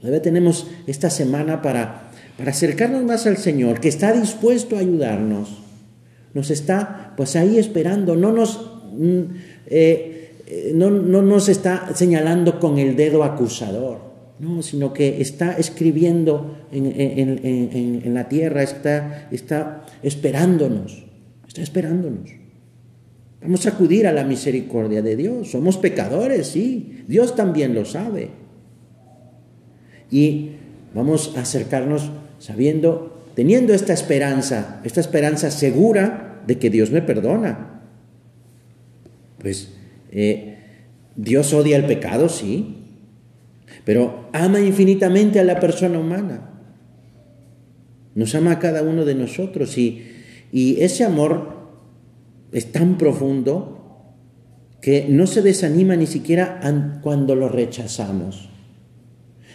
Todavía 0.00 0.22
tenemos 0.22 0.66
esta 0.86 1.10
semana 1.10 1.62
para, 1.62 2.10
para 2.36 2.50
acercarnos 2.50 3.04
más 3.04 3.26
al 3.26 3.36
Señor, 3.36 3.80
que 3.80 3.88
está 3.88 4.12
dispuesto 4.12 4.76
a 4.76 4.80
ayudarnos. 4.80 5.58
Nos 6.34 6.50
está 6.50 7.12
pues 7.16 7.36
ahí 7.36 7.58
esperando, 7.58 8.16
no 8.16 8.32
nos, 8.32 8.70
mm, 8.92 9.20
eh, 9.66 10.30
eh, 10.46 10.72
no, 10.74 10.90
nos 10.90 11.48
está 11.48 11.94
señalando 11.94 12.58
con 12.58 12.78
el 12.78 12.96
dedo 12.96 13.22
acusador, 13.22 14.00
no, 14.40 14.62
sino 14.62 14.92
que 14.92 15.20
está 15.20 15.52
escribiendo 15.52 16.56
en, 16.72 18.00
en 18.04 18.14
la 18.14 18.28
tierra, 18.28 18.62
está, 18.62 19.28
está 19.30 19.84
esperándonos 20.02 21.04
Está 21.52 21.60
esperándonos. 21.60 22.30
Vamos 23.42 23.66
a 23.66 23.70
acudir 23.70 24.06
a 24.06 24.12
la 24.12 24.24
misericordia 24.24 25.02
de 25.02 25.16
Dios. 25.16 25.50
Somos 25.50 25.76
pecadores, 25.76 26.46
sí. 26.46 27.02
Dios 27.08 27.34
también 27.34 27.74
lo 27.74 27.84
sabe. 27.84 28.30
Y 30.10 30.52
vamos 30.94 31.34
a 31.36 31.40
acercarnos 31.40 32.10
sabiendo, 32.38 33.20
teniendo 33.34 33.74
esta 33.74 33.92
esperanza, 33.92 34.80
esta 34.84 35.00
esperanza 35.00 35.50
segura 35.50 36.42
de 36.46 36.58
que 36.58 36.70
Dios 36.70 36.92
me 36.92 37.02
perdona. 37.02 37.82
Pues 39.38 39.72
eh, 40.12 40.58
Dios 41.16 41.52
odia 41.52 41.76
el 41.76 41.86
pecado, 41.86 42.28
sí, 42.28 42.76
pero 43.84 44.28
ama 44.32 44.60
infinitamente 44.60 45.40
a 45.40 45.44
la 45.44 45.58
persona 45.58 45.98
humana. 45.98 46.50
Nos 48.14 48.34
ama 48.36 48.52
a 48.52 48.58
cada 48.60 48.82
uno 48.82 49.04
de 49.04 49.16
nosotros 49.16 49.76
y, 49.78 50.06
y 50.52 50.80
ese 50.80 51.02
amor 51.02 51.61
es 52.52 52.72
tan 52.72 52.98
profundo 52.98 53.78
que 54.80 55.06
no 55.08 55.26
se 55.26 55.42
desanima 55.42 55.96
ni 55.96 56.06
siquiera 56.06 56.60
cuando 57.02 57.34
lo 57.34 57.48
rechazamos. 57.48 58.48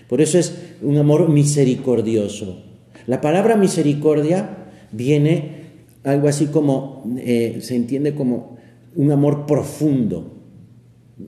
Por 0.07 0.21
eso 0.21 0.39
es 0.39 0.55
un 0.81 0.97
amor 0.97 1.29
misericordioso. 1.29 2.63
La 3.07 3.21
palabra 3.21 3.57
misericordia 3.57 4.69
viene 4.91 5.57
algo 6.03 6.29
así 6.29 6.47
como, 6.47 7.03
eh, 7.19 7.59
se 7.61 7.75
entiende 7.75 8.15
como 8.15 8.57
un 8.95 9.11
amor 9.11 9.45
profundo. 9.45 10.33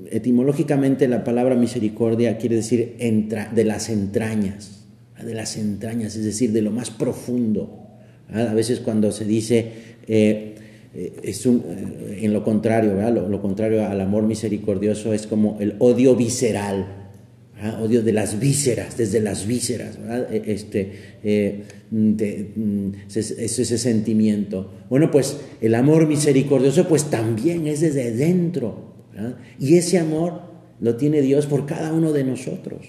Etimológicamente 0.09 1.07
la 1.07 1.23
palabra 1.23 1.55
misericordia 1.55 2.37
quiere 2.37 2.55
decir 2.55 2.95
de 2.97 3.63
las 3.65 3.89
entrañas, 3.89 4.85
de 5.21 5.33
las 5.33 5.57
entrañas, 5.57 6.15
es 6.15 6.23
decir, 6.23 6.53
de 6.53 6.61
lo 6.61 6.71
más 6.71 6.89
profundo. 6.89 7.87
A 8.31 8.53
veces 8.53 8.79
cuando 8.79 9.11
se 9.11 9.25
dice, 9.25 9.71
eh, 10.07 10.55
es 10.93 11.45
un, 11.45 11.63
en 12.17 12.33
lo 12.33 12.43
contrario, 12.43 12.95
lo, 13.11 13.41
contrario 13.41 13.85
al 13.85 14.01
amor 14.01 14.23
misericordioso 14.23 15.13
es 15.13 15.27
como 15.27 15.57
el 15.59 15.75
odio 15.79 16.15
visceral, 16.15 16.87
odio 17.79 18.01
de 18.01 18.13
las 18.13 18.39
vísceras, 18.39 18.97
desde 18.97 19.19
las 19.19 19.45
vísceras, 19.45 19.99
e, 20.31 20.43
este, 20.47 20.91
eh, 21.23 21.63
mm, 21.91 22.91
es 23.07 23.59
ese 23.59 23.77
sentimiento. 23.77 24.71
Bueno, 24.89 25.11
pues 25.11 25.37
el 25.61 25.75
amor 25.75 26.07
misericordioso 26.07 26.87
pues 26.87 27.09
también 27.09 27.67
es 27.67 27.81
desde 27.81 28.11
dentro. 28.11 28.89
Y 29.59 29.75
ese 29.75 29.99
amor 29.99 30.41
lo 30.79 30.95
tiene 30.95 31.21
Dios 31.21 31.45
por 31.45 31.65
cada 31.65 31.93
uno 31.93 32.13
de 32.13 32.23
nosotros. 32.23 32.87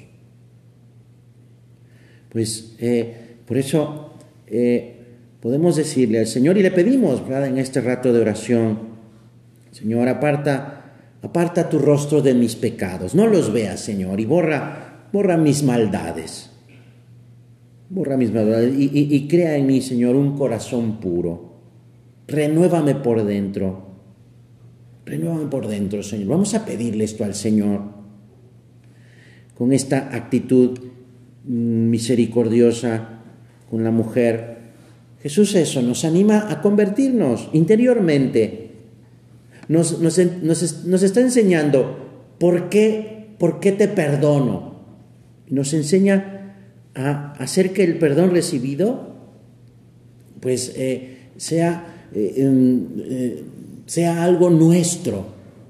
Pues 2.28 2.76
eh, 2.78 3.14
por 3.46 3.58
eso 3.58 4.12
eh, 4.46 4.99
podemos 5.40 5.76
decirle 5.76 6.20
al 6.20 6.26
Señor 6.26 6.58
y 6.58 6.62
le 6.62 6.70
pedimos 6.70 7.22
en 7.28 7.58
este 7.58 7.80
rato 7.80 8.12
de 8.12 8.20
oración, 8.20 8.78
Señor, 9.72 10.08
aparta 10.08 10.80
Aparta 11.22 11.68
tu 11.68 11.78
rostro 11.78 12.22
de 12.22 12.34
mis 12.34 12.56
pecados, 12.56 13.14
no 13.14 13.26
los 13.26 13.52
veas, 13.52 13.80
Señor, 13.80 14.20
y 14.20 14.24
borra, 14.24 15.06
borra 15.12 15.36
mis 15.36 15.62
maldades. 15.62 16.50
Borra 17.90 18.16
mis 18.16 18.32
maldades 18.32 18.74
y, 18.78 19.14
y 19.14 19.28
crea 19.28 19.56
en 19.56 19.66
mí, 19.66 19.82
Señor, 19.82 20.16
un 20.16 20.38
corazón 20.38 20.98
puro. 20.98 21.56
Renuévame 22.26 22.94
por 22.94 23.24
dentro. 23.24 23.90
Renuévame 25.04 25.46
por 25.46 25.66
dentro, 25.66 26.02
Señor. 26.02 26.28
Vamos 26.28 26.54
a 26.54 26.64
pedirle 26.64 27.04
esto 27.04 27.24
al 27.24 27.34
Señor 27.34 28.00
con 29.58 29.74
esta 29.74 30.14
actitud 30.14 30.78
misericordiosa 31.44 33.20
con 33.68 33.84
la 33.84 33.90
mujer. 33.90 34.59
Jesús 35.22 35.54
eso 35.54 35.82
nos 35.82 36.04
anima 36.04 36.50
a 36.50 36.60
convertirnos 36.62 37.48
interiormente 37.52 38.70
nos, 39.70 41.02
está 41.02 41.20
enseñando 41.20 41.96
por 42.38 42.70
qué, 42.70 43.28
por 43.38 43.60
qué 43.60 43.70
te 43.70 43.86
perdono. 43.86 44.74
Nos 45.48 45.72
enseña 45.74 46.56
a 46.96 47.34
hacer 47.34 47.72
que 47.72 47.84
el 47.84 47.98
perdón 47.98 48.32
recibido 48.32 49.10
pues 50.40 50.72
eh, 50.74 51.28
sea, 51.36 52.08
eh, 52.12 52.34
eh, 52.36 53.44
sea 53.86 54.24
algo 54.24 54.50
nuestro. 54.50 55.26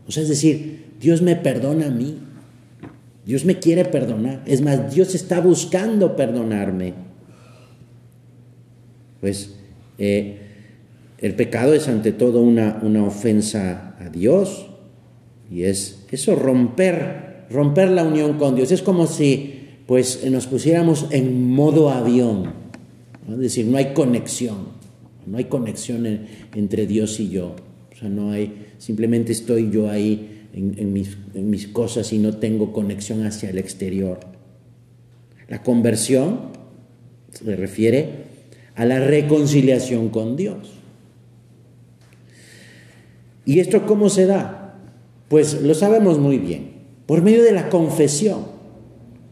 O 0.09 0.13
sea, 0.13 0.23
es 0.23 0.31
decir, 0.31 0.95
Dios 0.99 1.21
me 1.21 1.37
perdona 1.37 1.89
a 1.89 1.91
mí. 1.91 2.17
Dios 3.27 3.45
me 3.45 3.59
quiere 3.59 3.85
perdonar. 3.85 4.43
Es 4.47 4.63
más, 4.63 4.95
Dios 4.95 5.15
está 5.15 5.43
buscando 5.43 6.17
perdonarme. 6.17 6.95
Pues 9.21 9.55
el 10.03 11.35
pecado 11.37 11.75
es 11.75 11.89
ante 11.89 12.13
todo 12.13 12.41
una, 12.41 12.81
una 12.83 13.05
ofensa 13.05 13.97
a 13.99 14.09
Dios. 14.09 14.67
Y 15.51 15.65
es 15.65 16.07
eso, 16.11 16.35
romper, 16.37 17.45
romper 17.51 17.91
la 17.91 18.05
unión 18.05 18.39
con 18.39 18.57
Dios. 18.57 18.73
Es 18.73 18.83
como 18.83 19.07
si 19.07 19.57
pues 19.87 20.25
nos 20.31 20.47
pusiéramos 20.47 21.09
en 21.11 21.51
modo 21.51 21.91
avión. 21.91 22.53
Es 23.29 23.39
decir, 23.39 23.67
no 23.67 23.77
hay 23.77 23.93
conexión. 23.93 24.81
No 25.27 25.37
hay 25.37 25.45
conexión 25.45 26.07
entre 26.55 26.87
Dios 26.87 27.21
y 27.21 27.29
yo. 27.29 27.57
O 27.93 27.97
sea, 27.99 28.09
no 28.09 28.31
hay, 28.31 28.69
simplemente 28.79 29.33
estoy 29.33 29.71
yo 29.71 29.91
ahí 29.91 30.47
en, 30.55 30.93
mis, 30.93 31.17
en 31.35 31.51
mis 31.51 31.69
cosas 31.69 32.13
y 32.13 32.19
no 32.19 32.37
tengo 32.37 32.73
conexión 32.73 33.27
hacia 33.27 33.51
el 33.51 33.59
exterior. 33.59 34.21
La 35.49 35.63
conversión 35.63 36.51
se 37.33 37.57
refiere 37.57 38.30
a 38.81 38.87
la 38.87 38.99
reconciliación 38.99 40.09
con 40.09 40.39
Dios. 40.39 40.57
¿Y 43.45 43.61
esto 43.61 43.85
cómo 43.85 44.09
se 44.09 44.25
da? 44.25 44.75
Pues 45.29 45.61
lo 45.61 45.75
sabemos 45.75 46.19
muy 46.19 46.39
bien, 46.39 46.71
por 47.05 47.21
medio 47.21 47.43
de 47.43 47.53
la 47.53 47.69
confesión. 47.69 48.47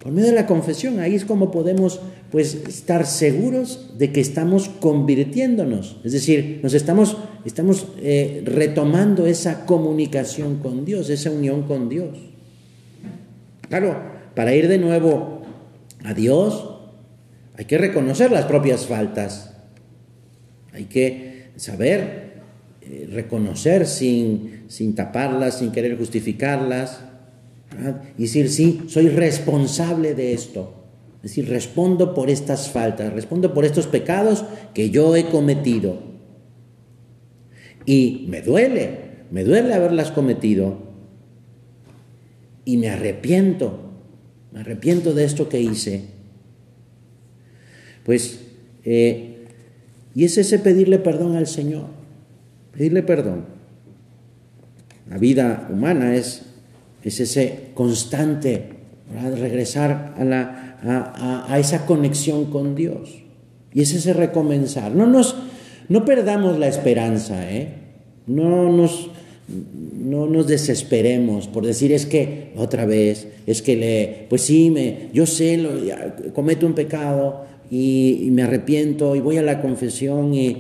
Por 0.00 0.12
medio 0.12 0.28
de 0.28 0.34
la 0.34 0.46
confesión, 0.46 1.00
ahí 1.00 1.14
es 1.14 1.24
como 1.24 1.50
podemos 1.50 1.98
pues 2.30 2.56
estar 2.68 3.06
seguros 3.06 3.94
de 3.96 4.12
que 4.12 4.20
estamos 4.20 4.68
convirtiéndonos, 4.68 5.96
es 6.04 6.12
decir, 6.12 6.60
nos 6.62 6.74
estamos, 6.74 7.16
estamos 7.46 7.86
eh, 8.02 8.42
retomando 8.44 9.26
esa 9.26 9.64
comunicación 9.64 10.58
con 10.58 10.84
Dios, 10.84 11.08
esa 11.08 11.30
unión 11.30 11.62
con 11.62 11.88
Dios. 11.88 12.18
Claro, 13.70 13.96
para 14.34 14.54
ir 14.54 14.68
de 14.68 14.76
nuevo 14.76 15.40
a 16.04 16.12
Dios 16.12 16.77
hay 17.58 17.64
que 17.64 17.76
reconocer 17.76 18.30
las 18.30 18.44
propias 18.44 18.86
faltas, 18.86 19.52
hay 20.72 20.84
que 20.84 21.50
saber 21.56 22.40
eh, 22.80 23.08
reconocer 23.12 23.84
sin, 23.84 24.62
sin 24.68 24.94
taparlas, 24.94 25.58
sin 25.58 25.72
querer 25.72 25.98
justificarlas, 25.98 27.00
y 28.16 28.22
decir, 28.22 28.48
sí, 28.48 28.84
soy 28.86 29.08
responsable 29.08 30.14
de 30.14 30.32
esto. 30.32 30.74
Es 31.16 31.30
decir, 31.30 31.48
respondo 31.48 32.14
por 32.14 32.30
estas 32.30 32.70
faltas, 32.70 33.12
respondo 33.12 33.52
por 33.52 33.64
estos 33.64 33.86
pecados 33.88 34.44
que 34.72 34.90
yo 34.90 35.16
he 35.16 35.26
cometido. 35.26 35.98
Y 37.84 38.26
me 38.28 38.40
duele, 38.40 39.24
me 39.30 39.44
duele 39.44 39.74
haberlas 39.74 40.12
cometido. 40.12 40.78
Y 42.64 42.76
me 42.76 42.88
arrepiento, 42.88 43.90
me 44.52 44.60
arrepiento 44.60 45.12
de 45.12 45.24
esto 45.24 45.48
que 45.48 45.60
hice. 45.60 46.17
Pues, 48.08 48.40
eh, 48.86 49.44
y 50.14 50.24
es 50.24 50.38
ese 50.38 50.58
pedirle 50.58 50.98
perdón 50.98 51.36
al 51.36 51.46
Señor 51.46 51.98
pedirle 52.78 53.02
perdón. 53.02 53.44
La 55.10 55.18
vida 55.18 55.68
humana 55.70 56.14
es, 56.14 56.42
es 57.02 57.18
ese 57.18 57.70
constante, 57.74 58.66
regresar 59.36 60.14
a, 60.16 60.24
la, 60.24 61.44
a, 61.48 61.58
esa 61.58 61.86
conexión 61.86 62.46
con 62.46 62.76
Dios. 62.76 63.22
Y 63.74 63.82
es 63.82 63.92
ese 63.92 64.12
recomenzar. 64.12 64.94
No, 64.94 65.06
nos, 65.06 65.34
no 65.88 66.04
perdamos 66.04 66.58
la 66.58 66.68
esperanza, 66.68 67.50
¿eh? 67.50 67.72
no, 68.28 68.70
nos, 68.70 69.10
no 69.98 70.26
nos 70.26 70.46
desesperemos 70.46 71.48
por 71.48 71.66
decir 71.66 71.92
es 71.92 72.06
que 72.06 72.52
otra 72.56 72.84
vez, 72.86 73.26
es 73.46 73.60
que 73.60 73.76
le, 73.76 74.26
pues 74.28 74.42
sí, 74.42 74.70
me, 74.70 75.08
yo 75.12 75.26
sé, 75.26 75.56
lo, 75.56 75.70
cometo 76.32 76.64
un 76.64 76.74
pecado 76.74 77.46
y, 77.70 78.20
y 78.22 78.30
me 78.30 78.42
arrepiento 78.42 79.16
y 79.16 79.20
voy 79.20 79.36
a 79.36 79.42
la 79.42 79.60
confesión 79.60 80.34
y, 80.34 80.56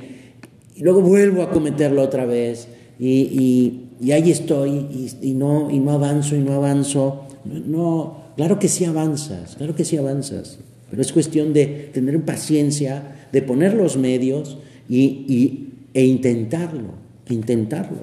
y 0.76 0.82
luego 0.82 1.00
vuelvo 1.02 1.42
a 1.42 1.50
cometerlo 1.50 2.02
otra 2.02 2.24
vez 2.24 2.68
y, 2.98 3.80
ahí 4.12 4.30
estoy 4.30 4.86
y, 5.20 5.34
no, 5.34 5.70
y 5.70 5.78
no 5.78 5.92
avanzo 5.92 6.36
y 6.36 6.40
no 6.40 6.52
avanzo. 6.52 7.24
No, 7.44 8.32
claro 8.36 8.58
que 8.58 8.68
sí 8.68 8.84
avanzas, 8.84 9.56
claro 9.56 9.74
que 9.74 9.84
sí 9.84 9.96
avanzas, 9.96 10.58
pero 10.90 11.02
es 11.02 11.12
cuestión 11.12 11.52
de 11.52 11.90
tener 11.92 12.20
paciencia, 12.22 13.26
de 13.32 13.42
poner 13.42 13.74
los 13.74 13.96
medios 13.96 14.58
y, 14.88 15.68
e 15.94 16.04
intentarlo, 16.04 16.94
intentarlo. 17.28 18.02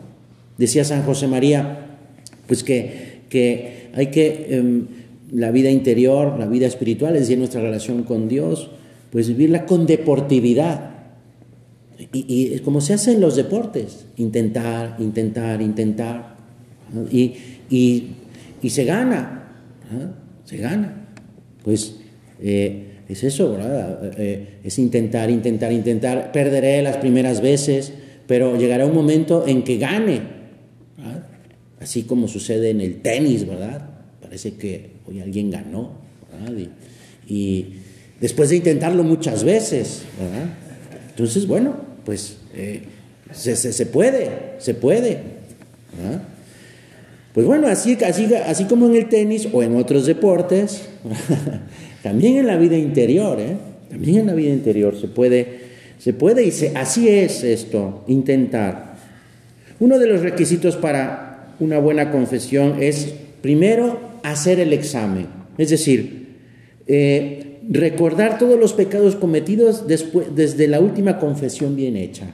Decía 0.57 0.83
San 0.83 1.03
José 1.03 1.27
María, 1.27 1.97
pues 2.47 2.63
que, 2.63 3.21
que 3.29 3.89
hay 3.93 4.07
que, 4.07 4.47
em, 4.49 4.87
la 5.31 5.51
vida 5.51 5.69
interior, 5.69 6.37
la 6.39 6.47
vida 6.47 6.67
espiritual, 6.67 7.15
es 7.15 7.21
decir, 7.21 7.37
nuestra 7.37 7.61
relación 7.61 8.03
con 8.03 8.27
Dios, 8.27 8.69
pues 9.15 9.29
vivirla 9.29 9.65
con 9.65 9.85
deportividad, 9.85 10.91
Y, 12.11 12.25
y 12.27 12.59
como 12.59 12.81
se 12.81 12.93
hace 12.93 13.13
en 13.13 13.21
los 13.21 13.37
deportes, 13.37 14.07
intentar, 14.17 14.97
intentar, 14.99 15.61
intentar, 15.61 16.35
y, 17.09 17.33
y, 17.69 18.69
se 18.69 18.83
gana, 18.83 19.53
se 20.43 20.57
gana. 20.57 21.07
Pues 21.63 21.95
eh, 22.41 23.03
es 23.07 23.23
eso, 23.23 23.53
¿verdad? 23.53 24.11
Eh, 24.17 24.59
es 24.65 24.77
intentar, 24.79 25.29
intentar, 25.29 25.71
intentar. 25.71 26.33
Perderé 26.33 26.81
las 26.81 26.97
primeras 26.97 27.39
veces, 27.39 27.93
pero 28.27 28.57
llegará 28.57 28.85
un 28.85 28.93
momento 28.93 29.47
en 29.47 29.63
que 29.63 29.77
gane. 29.77 30.19
Así 31.79 32.03
como 32.03 32.27
sucede 32.27 32.71
en 32.71 32.81
el 32.81 33.01
tenis, 33.01 33.47
¿verdad? 33.47 33.91
Parece 34.21 34.55
que 34.55 34.89
hoy 35.07 35.21
alguien 35.21 35.51
ganó. 35.51 36.03
Y, 37.29 37.67
después 38.19 38.49
de 38.49 38.57
intentarlo 38.57 39.03
muchas 39.03 39.43
veces. 39.43 40.03
Entonces, 41.09 41.47
bueno, 41.47 41.75
pues 42.05 42.37
eh, 42.53 42.83
se, 43.31 43.55
se, 43.55 43.85
puede, 43.85 44.55
se 44.59 44.73
puede. 44.73 45.19
Pues 47.33 47.45
bueno, 47.45 47.67
así, 47.67 47.97
así, 48.05 48.33
así 48.33 48.63
como 48.65 48.85
en 48.87 48.95
el 48.95 49.09
tenis 49.09 49.47
o 49.51 49.61
en 49.61 49.75
otros 49.75 50.05
deportes, 50.05 50.83
también 52.03 52.37
en 52.37 52.47
la 52.47 52.57
vida 52.57 52.77
interior, 52.77 53.39
¿eh? 53.39 53.57
también 53.89 54.19
en 54.19 54.27
la 54.27 54.33
vida 54.33 54.53
interior 54.53 54.99
se 54.99 55.07
puede, 55.07 55.59
se 55.97 56.13
puede 56.13 56.45
y 56.45 56.53
así 56.75 57.09
es 57.09 57.43
esto, 57.43 58.05
intentar. 58.07 58.95
Uno 59.79 59.99
de 59.99 60.07
los 60.07 60.21
requisitos 60.21 60.77
para 60.77 61.55
una 61.59 61.79
buena 61.79 62.11
confesión 62.11 62.81
es, 62.81 63.13
primero, 63.41 63.99
hacer 64.23 64.61
el 64.61 64.71
examen, 64.71 65.27
es 65.57 65.69
decir, 65.69 66.37
eh, 66.87 67.54
recordar 67.69 68.37
todos 68.37 68.59
los 68.59 68.73
pecados 68.73 69.15
cometidos 69.15 69.85
desde 69.87 70.67
la 70.67 70.79
última 70.79 71.19
confesión 71.19 71.75
bien 71.75 71.97
hecha. 71.97 72.27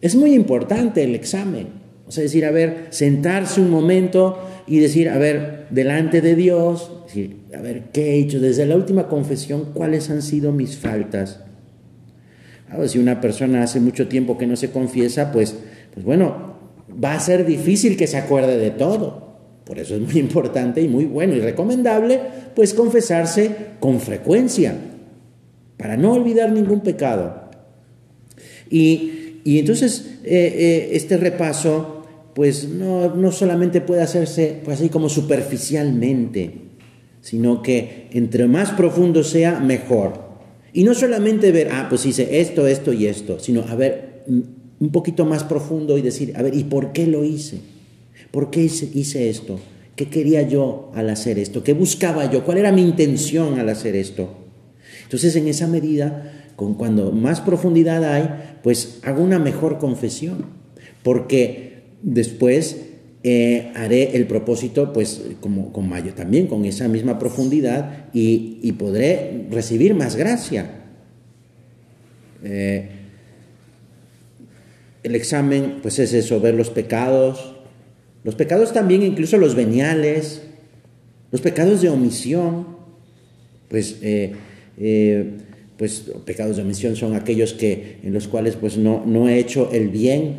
Es 0.00 0.16
muy 0.16 0.34
importante 0.34 1.04
el 1.04 1.14
examen. 1.14 1.68
O 2.06 2.10
sea, 2.10 2.24
decir, 2.24 2.44
a 2.44 2.50
ver, 2.50 2.88
sentarse 2.90 3.60
un 3.60 3.70
momento 3.70 4.38
y 4.66 4.80
decir, 4.80 5.08
a 5.08 5.18
ver, 5.18 5.66
delante 5.70 6.20
de 6.20 6.34
Dios, 6.34 6.90
a 7.56 7.60
ver, 7.60 7.84
¿qué 7.92 8.12
he 8.12 8.18
hecho? 8.18 8.40
Desde 8.40 8.66
la 8.66 8.76
última 8.76 9.08
confesión, 9.08 9.70
¿cuáles 9.72 10.10
han 10.10 10.22
sido 10.22 10.52
mis 10.52 10.76
faltas? 10.76 11.40
si 12.86 12.98
una 12.98 13.20
persona 13.20 13.62
hace 13.62 13.80
mucho 13.80 14.08
tiempo 14.08 14.38
que 14.38 14.46
no 14.46 14.56
se 14.56 14.70
confiesa, 14.70 15.30
pues, 15.30 15.56
pues 15.92 16.06
bueno, 16.06 16.56
va 17.02 17.14
a 17.14 17.20
ser 17.20 17.44
difícil 17.44 17.96
que 17.96 18.06
se 18.06 18.16
acuerde 18.16 18.56
de 18.56 18.70
todo. 18.70 19.21
Por 19.72 19.78
eso 19.78 19.94
es 19.94 20.02
muy 20.02 20.18
importante 20.20 20.82
y 20.82 20.86
muy 20.86 21.06
bueno 21.06 21.34
y 21.34 21.40
recomendable, 21.40 22.20
pues 22.54 22.74
confesarse 22.74 23.50
con 23.80 24.00
frecuencia, 24.00 24.76
para 25.78 25.96
no 25.96 26.12
olvidar 26.12 26.52
ningún 26.52 26.80
pecado. 26.80 27.48
Y, 28.68 29.38
y 29.44 29.58
entonces 29.58 30.18
eh, 30.24 30.54
eh, 30.54 30.90
este 30.92 31.16
repaso 31.16 32.04
pues 32.34 32.68
no, 32.68 33.14
no, 33.14 33.32
solamente 33.32 33.80
puede 33.80 34.02
hacerse 34.02 34.60
pues 34.62 34.78
así 34.78 34.90
como 34.90 35.08
superficialmente, 35.08 36.52
sino 37.22 37.62
que 37.62 38.08
entre 38.12 38.46
más 38.48 38.72
profundo 38.72 39.24
sea, 39.24 39.58
mejor. 39.58 40.20
Y 40.74 40.84
no 40.84 40.92
solamente 40.92 41.50
ver, 41.50 41.70
ah, 41.72 41.86
pues 41.88 42.04
hice 42.04 42.42
esto, 42.42 42.66
esto 42.66 42.92
y 42.92 43.06
esto, 43.06 43.38
sino 43.38 43.62
a 43.62 43.74
ver 43.74 44.24
un 44.26 44.92
poquito 44.92 45.24
más 45.24 45.44
profundo 45.44 45.96
y 45.96 46.02
decir, 46.02 46.34
a 46.36 46.42
ver, 46.42 46.54
¿y 46.54 46.64
por 46.64 46.92
qué 46.92 47.06
lo 47.06 47.24
hice? 47.24 47.72
¿Por 48.32 48.50
qué 48.50 48.62
hice, 48.62 49.28
esto? 49.28 49.60
¿Qué 49.94 50.08
quería 50.08 50.42
yo 50.42 50.90
al 50.94 51.10
hacer 51.10 51.38
esto? 51.38 51.62
¿Qué 51.62 51.74
buscaba 51.74 52.28
yo? 52.30 52.44
¿Cuál 52.44 52.58
era 52.58 52.72
mi 52.72 52.82
intención 52.82 53.60
al 53.60 53.68
hacer 53.68 53.94
esto? 53.94 54.34
Entonces, 55.04 55.36
en 55.36 55.48
esa 55.48 55.68
medida, 55.68 56.50
con 56.56 56.74
cuando 56.74 57.12
más 57.12 57.42
profundidad 57.42 58.02
hay, 58.02 58.58
pues 58.62 59.00
hago 59.02 59.22
una 59.22 59.38
mejor 59.38 59.78
confesión, 59.78 60.46
porque 61.02 61.82
después 62.02 62.78
eh, 63.22 63.70
haré 63.74 64.16
el 64.16 64.26
propósito, 64.26 64.94
pues 64.94 65.20
como 65.40 65.70
con 65.70 65.86
Mayo 65.86 66.14
también, 66.14 66.46
con 66.46 66.64
esa 66.64 66.88
misma 66.88 67.18
profundidad 67.18 68.06
y, 68.14 68.72
podré 68.72 69.46
recibir 69.50 69.94
más 69.94 70.16
gracia. 70.16 70.70
Eh, 72.42 72.88
el 75.02 75.14
examen, 75.14 75.80
pues 75.82 75.98
es 75.98 76.14
eso, 76.14 76.40
ver 76.40 76.54
los 76.54 76.70
pecados, 76.70 77.51
los 78.24 78.34
pecados 78.34 78.72
también, 78.72 79.02
incluso 79.02 79.36
los 79.36 79.54
veniales, 79.54 80.42
los 81.30 81.40
pecados 81.40 81.82
de 81.82 81.88
omisión, 81.88 82.66
pues 83.68 83.96
eh, 84.02 84.34
pues 85.82 86.04
pecados 86.24 86.56
de 86.56 86.62
omisión 86.62 86.94
son 86.94 87.16
aquellos 87.16 87.54
que, 87.54 87.96
en 88.04 88.12
los 88.12 88.28
cuales 88.28 88.54
pues 88.54 88.76
no, 88.76 89.04
no 89.04 89.28
he 89.28 89.40
hecho 89.40 89.70
el 89.72 89.88
bien 89.88 90.36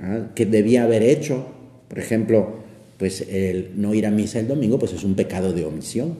¿ah? 0.00 0.28
que 0.34 0.46
debía 0.46 0.84
haber 0.84 1.02
hecho. 1.02 1.46
Por 1.88 1.98
ejemplo, 1.98 2.60
pues 2.96 3.20
el 3.28 3.72
no 3.76 3.92
ir 3.92 4.06
a 4.06 4.10
misa 4.10 4.40
el 4.40 4.48
domingo 4.48 4.78
pues 4.78 4.92
es 4.94 5.04
un 5.04 5.14
pecado 5.14 5.52
de 5.52 5.66
omisión. 5.66 6.16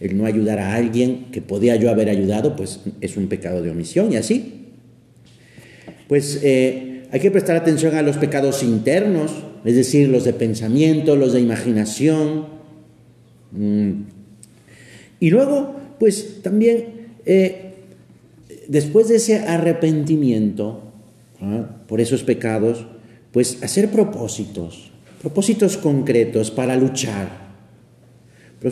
El 0.00 0.16
no 0.16 0.24
ayudar 0.24 0.58
a 0.58 0.74
alguien 0.74 1.26
que 1.32 1.42
podía 1.42 1.76
yo 1.76 1.90
haber 1.90 2.08
ayudado 2.08 2.56
pues 2.56 2.80
es 3.02 3.16
un 3.18 3.28
pecado 3.28 3.62
de 3.62 3.70
omisión 3.70 4.12
y 4.12 4.16
así. 4.16 4.68
Pues 6.08 6.40
eh, 6.42 6.93
hay 7.14 7.20
que 7.20 7.30
prestar 7.30 7.54
atención 7.54 7.94
a 7.94 8.02
los 8.02 8.16
pecados 8.16 8.64
internos, 8.64 9.30
es 9.64 9.76
decir, 9.76 10.08
los 10.08 10.24
de 10.24 10.32
pensamiento, 10.32 11.14
los 11.14 11.32
de 11.32 11.40
imaginación. 11.40 12.46
Mm. 13.52 13.92
Y 15.20 15.30
luego, 15.30 15.76
pues 16.00 16.42
también 16.42 16.86
eh, 17.24 17.74
después 18.66 19.06
de 19.06 19.14
ese 19.14 19.38
arrepentimiento 19.38 20.82
¿ah? 21.40 21.66
por 21.86 22.00
esos 22.00 22.24
pecados, 22.24 22.84
pues 23.30 23.62
hacer 23.62 23.90
propósitos, 23.90 24.90
propósitos 25.22 25.76
concretos 25.76 26.50
para 26.50 26.74
luchar. 26.74 27.43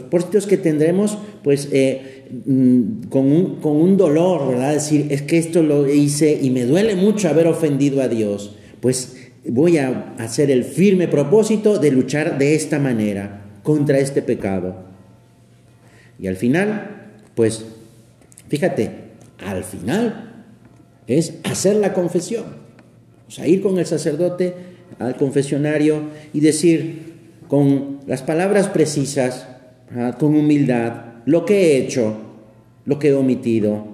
Propósitos 0.00 0.46
que 0.46 0.56
tendremos 0.56 1.18
pues 1.44 1.68
eh, 1.70 2.24
mm, 2.46 3.08
con, 3.08 3.30
un, 3.30 3.56
con, 3.60 3.76
un, 3.76 3.96
dolor, 3.96 4.48
¿verdad? 4.48 4.72
Decir, 4.72 5.06
es 5.10 5.22
que 5.22 5.38
esto 5.38 5.62
lo 5.62 5.88
hice 5.88 6.38
y 6.40 6.50
me 6.50 6.64
duele 6.64 6.96
mucho 6.96 7.28
haber 7.28 7.46
ofendido 7.46 8.02
a 8.02 8.08
Dios. 8.08 8.56
Pues 8.80 9.16
voy 9.46 9.78
a 9.78 10.14
hacer 10.18 10.50
el 10.50 10.64
firme 10.64 11.08
propósito 11.08 11.78
de 11.78 11.90
luchar 11.90 12.38
de 12.38 12.54
esta 12.54 12.78
manera 12.78 13.44
contra 13.62 13.98
este 13.98 14.22
pecado. 14.22 14.90
Y 16.18 16.26
al 16.26 16.36
final, 16.36 17.12
pues 17.34 17.64
Fíjate, 18.52 18.90
al 19.38 19.64
final 19.64 20.44
es 21.06 21.36
hacer 21.42 21.76
la 21.76 21.94
confesión. 21.94 22.44
O 23.26 23.30
sea, 23.30 23.46
ir 23.46 23.62
con 23.62 23.78
el 23.78 23.86
sacerdote 23.86 24.52
al 24.98 25.16
confesionario 25.16 26.02
y 26.34 26.40
decir 26.40 27.14
con 27.48 28.00
las 28.06 28.20
palabras 28.20 28.68
precisas, 28.68 29.48
con 30.18 30.34
humildad, 30.34 31.04
lo 31.26 31.44
que 31.44 31.54
he 31.54 31.76
hecho, 31.78 32.16
lo 32.84 32.98
que 32.98 33.08
he 33.08 33.14
omitido, 33.14 33.86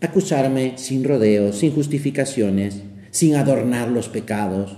acusarme 0.00 0.74
sin 0.76 1.04
rodeos, 1.04 1.58
sin 1.58 1.72
justificaciones, 1.72 2.82
sin 3.10 3.34
adornar 3.34 3.88
los 3.88 4.08
pecados, 4.08 4.76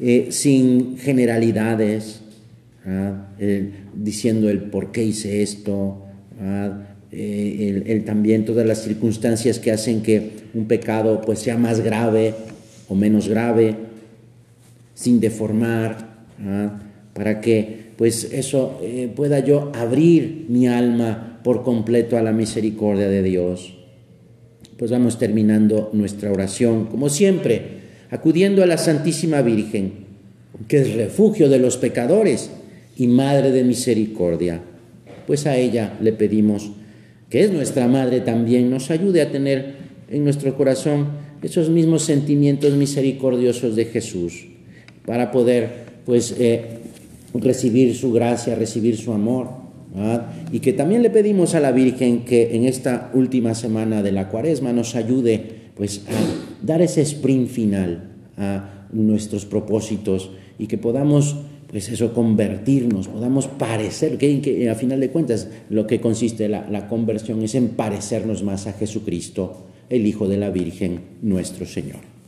eh, 0.00 0.28
sin 0.30 0.98
generalidades, 0.98 2.20
diciendo 3.94 4.50
el 4.50 4.62
por 4.62 4.90
qué 4.90 5.04
hice 5.04 5.42
esto, 5.42 6.02
eh, 7.14 7.84
el, 7.86 8.04
también 8.04 8.46
todas 8.46 8.66
las 8.66 8.82
circunstancias 8.82 9.58
que 9.58 9.70
hacen 9.70 10.02
que 10.02 10.30
un 10.54 10.66
pecado 10.66 11.20
pues 11.20 11.40
sea 11.40 11.58
más 11.58 11.80
grave 11.80 12.34
o 12.88 12.94
menos 12.94 13.28
grave, 13.28 13.76
sin 14.94 15.20
deformar, 15.20 16.08
¿ah? 16.40 16.80
para 17.12 17.40
que 17.40 17.81
pues 18.02 18.32
eso 18.32 18.80
eh, 18.82 19.08
pueda 19.14 19.38
yo 19.38 19.70
abrir 19.76 20.46
mi 20.48 20.66
alma 20.66 21.38
por 21.44 21.62
completo 21.62 22.18
a 22.18 22.22
la 22.22 22.32
misericordia 22.32 23.08
de 23.08 23.22
Dios. 23.22 23.74
Pues 24.76 24.90
vamos 24.90 25.20
terminando 25.20 25.88
nuestra 25.92 26.32
oración, 26.32 26.86
como 26.86 27.08
siempre, 27.08 27.62
acudiendo 28.10 28.64
a 28.64 28.66
la 28.66 28.76
Santísima 28.76 29.40
Virgen, 29.42 29.92
que 30.66 30.78
es 30.78 30.94
refugio 30.94 31.48
de 31.48 31.60
los 31.60 31.76
pecadores 31.76 32.50
y 32.96 33.06
Madre 33.06 33.52
de 33.52 33.62
Misericordia. 33.62 34.60
Pues 35.28 35.46
a 35.46 35.56
ella 35.56 35.96
le 36.00 36.12
pedimos 36.12 36.72
que 37.30 37.44
es 37.44 37.52
nuestra 37.52 37.86
madre 37.86 38.20
también, 38.20 38.68
nos 38.68 38.90
ayude 38.90 39.22
a 39.22 39.30
tener 39.30 39.74
en 40.10 40.24
nuestro 40.24 40.56
corazón 40.56 41.06
esos 41.40 41.70
mismos 41.70 42.02
sentimientos 42.02 42.72
misericordiosos 42.72 43.76
de 43.76 43.84
Jesús, 43.84 44.48
para 45.06 45.30
poder 45.30 45.92
pues 46.04 46.34
eh, 46.36 46.80
recibir 47.34 47.94
su 47.94 48.12
gracia, 48.12 48.54
recibir 48.54 48.96
su 48.96 49.12
amor. 49.12 49.62
Y 50.50 50.60
que 50.60 50.72
también 50.72 51.02
le 51.02 51.10
pedimos 51.10 51.54
a 51.54 51.60
la 51.60 51.70
Virgen 51.70 52.24
que 52.24 52.56
en 52.56 52.64
esta 52.64 53.10
última 53.12 53.54
semana 53.54 54.02
de 54.02 54.12
la 54.12 54.28
cuaresma 54.28 54.72
nos 54.72 54.94
ayude 54.94 55.62
pues 55.74 56.02
a 56.08 56.64
dar 56.64 56.80
ese 56.80 57.02
sprint 57.02 57.48
final 57.48 58.10
a 58.38 58.86
nuestros 58.92 59.44
propósitos 59.44 60.30
y 60.58 60.66
que 60.66 60.78
podamos 60.78 61.36
pues 61.72 61.88
eso, 61.88 62.12
convertirnos, 62.12 63.08
podamos 63.08 63.48
parecer, 63.48 64.18
que, 64.18 64.68
a 64.68 64.74
final 64.74 65.00
de 65.00 65.08
cuentas 65.08 65.48
lo 65.70 65.86
que 65.86 66.02
consiste 66.02 66.46
la, 66.46 66.68
la 66.70 66.86
conversión 66.86 67.42
es 67.42 67.54
en 67.54 67.70
parecernos 67.70 68.42
más 68.42 68.66
a 68.66 68.74
Jesucristo, 68.74 69.64
el 69.88 70.06
Hijo 70.06 70.28
de 70.28 70.36
la 70.36 70.50
Virgen, 70.50 71.00
nuestro 71.22 71.64
Señor. 71.64 72.11